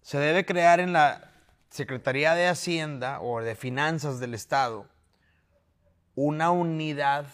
[0.00, 1.30] Se debe crear en la
[1.68, 4.86] Secretaría de Hacienda o de Finanzas del Estado
[6.14, 7.26] una unidad,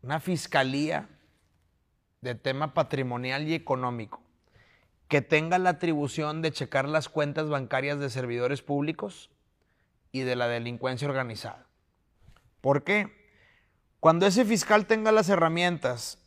[0.00, 1.08] una fiscalía
[2.26, 4.20] de tema patrimonial y económico
[5.06, 9.30] que tenga la atribución de checar las cuentas bancarias de servidores públicos
[10.10, 11.68] y de la delincuencia organizada.
[12.60, 13.14] ¿Por qué?
[14.00, 16.18] Cuando ese fiscal tenga las herramientas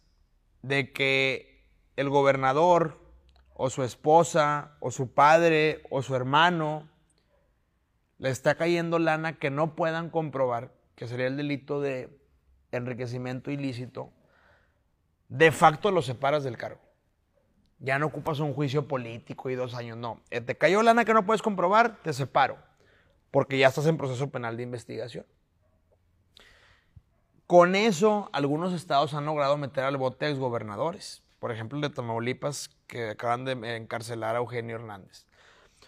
[0.61, 2.97] de que el gobernador
[3.53, 6.87] o su esposa o su padre o su hermano
[8.19, 12.17] le está cayendo lana que no puedan comprobar, que sería el delito de
[12.71, 14.13] enriquecimiento ilícito,
[15.29, 16.89] de facto lo separas del cargo
[17.79, 20.21] ya no ocupas un juicio político y dos años, no.
[20.29, 22.57] Eh, te cayó lana que no puedes comprobar, te separo,
[23.31, 25.25] porque ya estás en proceso penal de investigación.
[27.47, 31.23] Con eso, algunos estados han logrado meter al bote a exgobernadores.
[31.39, 35.25] Por ejemplo, el de Tamaulipas, que acaban de encarcelar a Eugenio Hernández.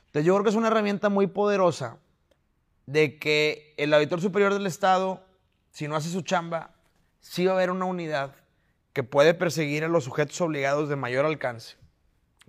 [0.08, 1.98] Entonces, yo creo que es una herramienta muy poderosa
[2.86, 5.24] de que el auditor superior del Estado,
[5.72, 6.72] si no hace su chamba,
[7.20, 8.34] sí va a haber una unidad
[8.94, 11.82] que puede perseguir a los sujetos obligados de mayor alcance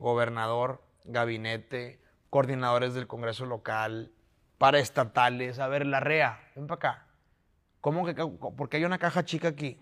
[0.03, 4.13] gobernador, gabinete, coordinadores del Congreso local,
[4.59, 5.59] paraestatales.
[5.59, 7.07] A ver, la REA, ven para acá.
[7.81, 8.15] ¿Cómo que,
[8.57, 9.81] porque hay una caja chica aquí?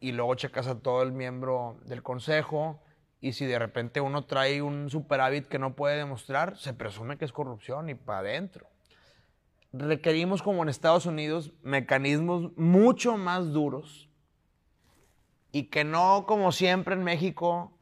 [0.00, 2.80] Y luego checas a todo el miembro del consejo
[3.20, 7.24] y si de repente uno trae un superávit que no puede demostrar, se presume que
[7.24, 8.68] es corrupción y para adentro.
[9.72, 14.07] Requerimos, como en Estados Unidos, mecanismos mucho más duros
[15.52, 17.72] y que no, como siempre en México,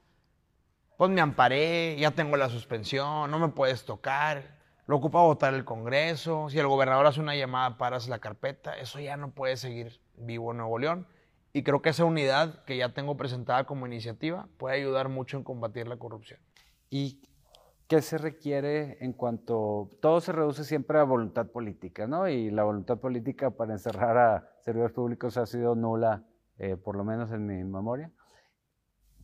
[0.96, 4.56] pues me amparé, ya tengo la suspensión, no me puedes tocar,
[4.86, 9.00] lo ocupa votar el Congreso, si el gobernador hace una llamada, paras la carpeta, eso
[9.00, 11.06] ya no puede seguir vivo en Nuevo León.
[11.52, 15.42] Y creo que esa unidad que ya tengo presentada como iniciativa puede ayudar mucho en
[15.42, 16.38] combatir la corrupción.
[16.90, 17.22] ¿Y
[17.88, 22.28] qué se requiere en cuanto, todo se reduce siempre a voluntad política, ¿no?
[22.28, 26.24] Y la voluntad política para encerrar a servidores públicos ha sido nula,
[26.58, 28.10] eh, por lo menos en mi memoria.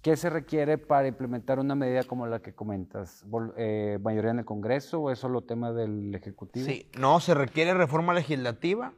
[0.02, 3.24] ¿Qué se requiere para implementar una medida como la que comentas?
[3.56, 6.66] Eh, ¿Mayoría en el Congreso o es solo tema del Ejecutivo?
[6.66, 8.94] Sí, no, se requiere reforma legislativa,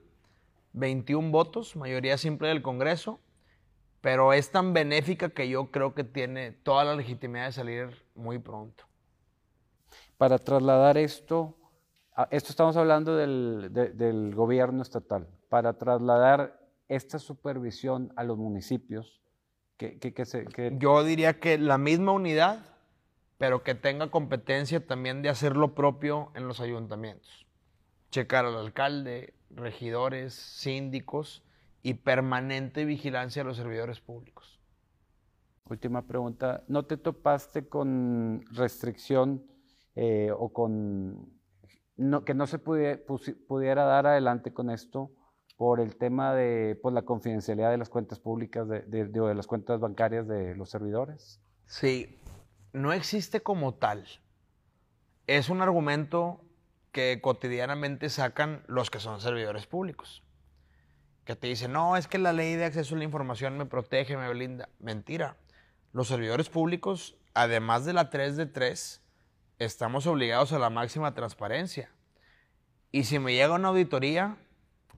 [0.72, 3.20] 21 votos, mayoría simple del Congreso,
[4.00, 8.38] pero es tan benéfica que yo creo que tiene toda la legitimidad de salir muy
[8.38, 8.84] pronto.
[10.16, 11.54] Para trasladar esto,
[12.30, 19.20] esto estamos hablando del, del gobierno estatal, para trasladar esta supervisión a los municipios,
[20.78, 22.64] yo diría que la misma unidad,
[23.38, 27.46] pero que tenga competencia también de hacer lo propio en los ayuntamientos.
[28.10, 31.42] Checar al alcalde, regidores, síndicos
[31.82, 34.60] y permanente vigilancia a los servidores públicos.
[35.68, 36.62] Última pregunta.
[36.68, 39.44] ¿No te topaste con restricción
[39.96, 41.32] eh, o con
[42.24, 45.10] que no se pudiera dar adelante con esto?
[45.56, 49.80] Por el tema de pues, la confidencialidad de las cuentas públicas, de, de, las cuentas
[49.80, 51.40] bancarias de los servidores?
[51.66, 52.18] Sí,
[52.72, 54.06] no existe como tal.
[55.26, 56.40] Es un argumento
[56.92, 60.22] que cotidianamente sacan los que son servidores públicos.
[61.24, 64.16] Que te dicen, no, es que la ley de acceso a la información me protege,
[64.16, 64.68] me blinda.
[64.78, 65.36] Mentira.
[65.92, 69.02] Los servidores públicos, además de la 3 de 3,
[69.58, 71.90] estamos obligados a la máxima transparencia.
[72.90, 74.36] Y si me llega una auditoría,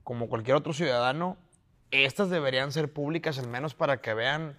[0.07, 1.35] como cualquier otro ciudadano,
[1.91, 4.55] estas deberían ser públicas al menos para que vean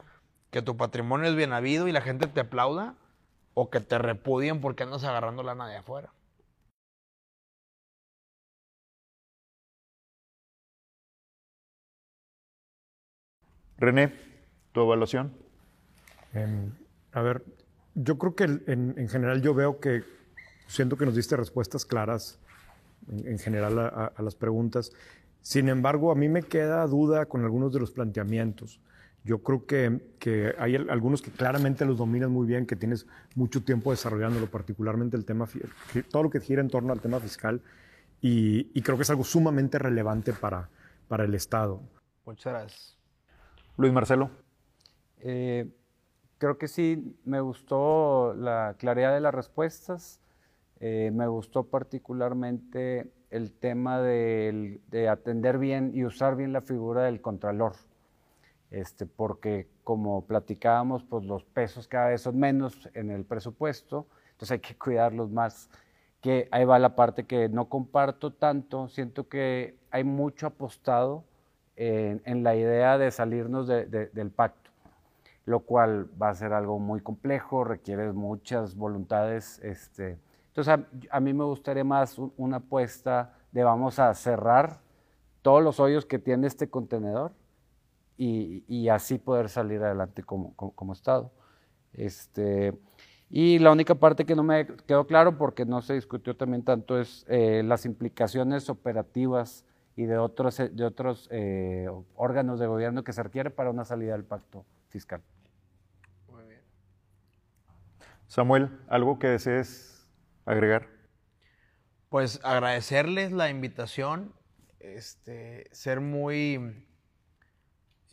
[0.51, 2.97] que tu patrimonio es bien habido y la gente te aplauda
[3.55, 6.13] o que te repudien porque andas agarrando lana de afuera.
[13.79, 14.13] René,
[14.73, 15.33] tu evaluación.
[16.35, 16.75] Em,
[17.13, 17.43] a ver,
[17.95, 20.05] yo creo que en, en, general yo veo que,
[20.67, 22.39] siento que nos diste respuestas claras
[23.11, 24.93] en, en general a, a, las preguntas.
[25.41, 28.81] Sin embargo, a mí me queda duda con algunos de los planteamientos.
[29.25, 33.63] Yo creo que, que, hay algunos que claramente los dominas muy bien, que tienes mucho
[33.63, 35.47] tiempo desarrollándolo, particularmente el tema,
[36.11, 37.61] todo lo que gira en torno al tema fiscal,
[38.21, 40.69] y, y creo que es algo sumamente relevante para,
[41.09, 41.81] para el Estado.
[42.25, 42.99] Muchas gracias.
[43.77, 44.31] Luis Marcelo.
[45.21, 45.69] Eh,
[46.39, 50.21] creo que sí, me gustó la claridad de las respuestas,
[50.81, 57.03] eh, me gustó particularmente el tema de, de, atender bien y usar bien la figura
[57.05, 57.75] del contralor,
[58.71, 64.53] este, porque como platicábamos, pues los pesos cada vez son menos en el presupuesto, entonces
[64.53, 65.69] hay que cuidarlos más,
[66.21, 71.25] que ahí va la parte que no comparto tanto, siento que hay mucho apostado
[71.77, 74.69] en, la idea de salirnos de, de, del pacto
[75.49, 79.59] lo cual va a ser algo muy complejo, requiere muchas voluntades.
[79.61, 80.19] Este.
[80.59, 84.81] Entonces, a, mí me gustaría más una apuesta de vamos a cerrar
[85.41, 87.31] todos los hoyos que tiene este contenedor
[88.17, 91.31] y, así poder salir adelante como, Estado.
[91.93, 92.77] Este,
[93.31, 96.99] y la única parte que no me quedó claro, porque no se discutió también tanto,
[96.99, 103.13] es eh, las implicaciones operativas y de otros, de otros eh, órganos de gobierno que
[103.13, 105.23] se requiere para una salida del pacto fiscal.
[108.27, 109.88] Samuel, ¿algo que desees
[110.49, 110.89] agregar?
[112.09, 114.35] Pues agradecerles la invitación,
[114.81, 116.87] este, ser muy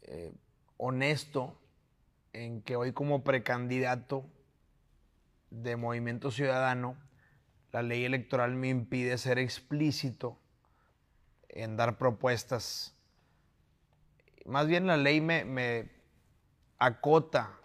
[0.03, 0.33] eh,
[0.77, 1.61] honesto
[2.33, 4.29] en que hoy como precandidato
[5.49, 6.97] de Movimiento Ciudadano,
[7.71, 10.37] la ley electoral me impide ser explícito
[11.47, 12.97] en dar propuestas.
[14.45, 15.89] Más bien la ley me, me
[16.77, 17.57] acota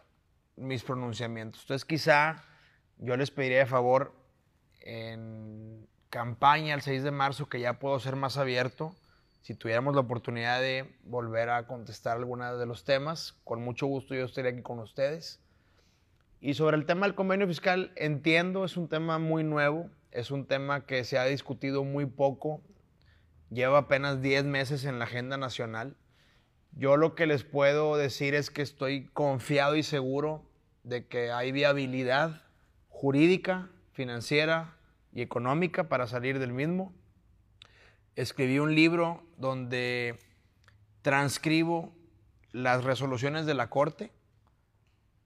[0.55, 1.63] mis pronunciamientos.
[1.63, 2.45] Entonces quizá
[2.99, 4.20] yo les pediría de favor
[4.81, 8.95] en campaña el 6 de marzo que ya puedo ser más abierto.
[9.43, 14.15] Si tuviéramos la oportunidad de volver a contestar algunos de los temas, con mucho gusto
[14.15, 15.41] yo estaría aquí con ustedes.
[16.41, 20.47] Y sobre el tema del convenio fiscal, entiendo, es un tema muy nuevo, es un
[20.47, 22.63] tema que se ha discutido muy poco,
[23.51, 25.97] lleva apenas 10 meses en la agenda nacional.
[26.73, 30.45] Yo lo que les puedo decir es que estoy confiado y seguro
[30.83, 32.43] de que hay viabilidad
[32.89, 33.69] jurídica,
[34.01, 34.79] financiera
[35.13, 36.95] y económica para salir del mismo.
[38.17, 40.19] Escribí un libro donde
[41.03, 41.93] transcribo
[42.51, 44.11] las resoluciones de la Corte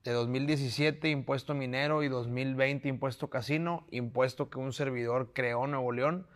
[0.03, 5.93] de 2017, impuesto minero, y 2020, impuesto casino, impuesto que un servidor creó en Nuevo
[5.93, 6.27] León,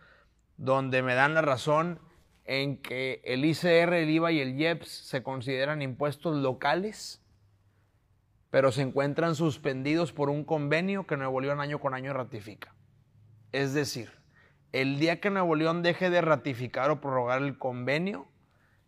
[0.55, 1.99] donde me dan la razón
[2.45, 7.18] en que el ICR, el IVA y el IEPS se consideran impuestos locales
[8.51, 12.73] pero se encuentran suspendidos por un convenio que Nuevo León año con año ratifica.
[13.51, 14.11] Es decir,
[14.71, 18.27] el día que Nuevo León deje de ratificar o prorrogar el convenio,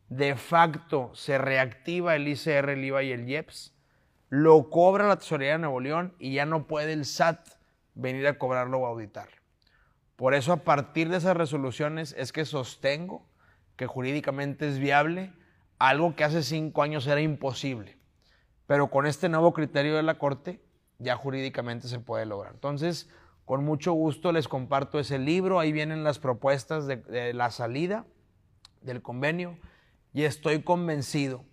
[0.09, 3.73] de facto se reactiva el ICR, el IVA y el IEPS,
[4.29, 7.47] lo cobra la Tesorería de Nuevo León y ya no puede el SAT
[7.95, 9.29] venir a cobrarlo o auditar.
[10.15, 13.27] Por eso a partir de esas resoluciones es que sostengo
[13.75, 15.33] que jurídicamente es viable
[15.79, 17.97] algo que hace cinco años era imposible.
[18.71, 20.61] Pero con este nuevo criterio de la Corte,
[20.97, 22.53] ya jurídicamente se puede lograr.
[22.53, 23.09] Entonces,
[23.43, 25.59] con mucho gusto les comparto ese libro.
[25.59, 28.05] Ahí vienen las propuestas de, la salida
[28.79, 29.59] del convenio.
[30.13, 31.43] Y estoy convencido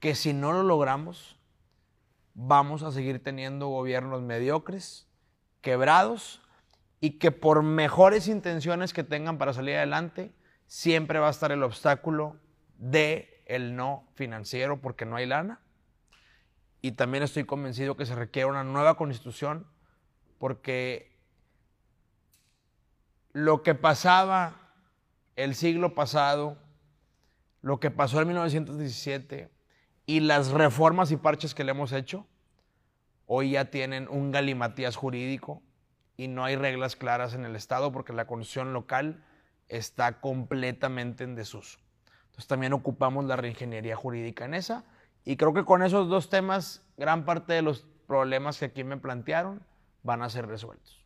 [0.00, 1.38] que si no lo logramos,
[2.34, 5.06] vamos a seguir teniendo gobiernos mediocres,
[5.60, 6.42] quebrados,
[6.98, 10.34] y que por mejores intenciones que tengan para salir adelante,
[10.66, 12.40] siempre va a estar el obstáculo
[12.76, 15.60] de el no financiero porque no hay lana
[16.84, 19.66] y también estoy convencido que se requiere una nueva constitución
[20.38, 21.16] porque
[23.32, 24.74] lo que pasaba
[25.34, 26.58] el siglo pasado,
[27.62, 29.50] lo que pasó en 1917
[30.04, 32.26] y las reformas y parches que le hemos hecho,
[33.24, 35.62] hoy ya tienen un galimatías jurídico
[36.18, 39.24] y no hay reglas claras en el Estado porque la constitución local
[39.68, 41.78] está completamente en desuso.
[42.26, 44.84] Entonces también ocupamos la reingeniería jurídica en esa
[45.24, 48.96] y creo que con esos dos temas, gran parte de los problemas que aquí me
[48.96, 49.62] plantearon
[50.02, 51.03] van a ser resueltos.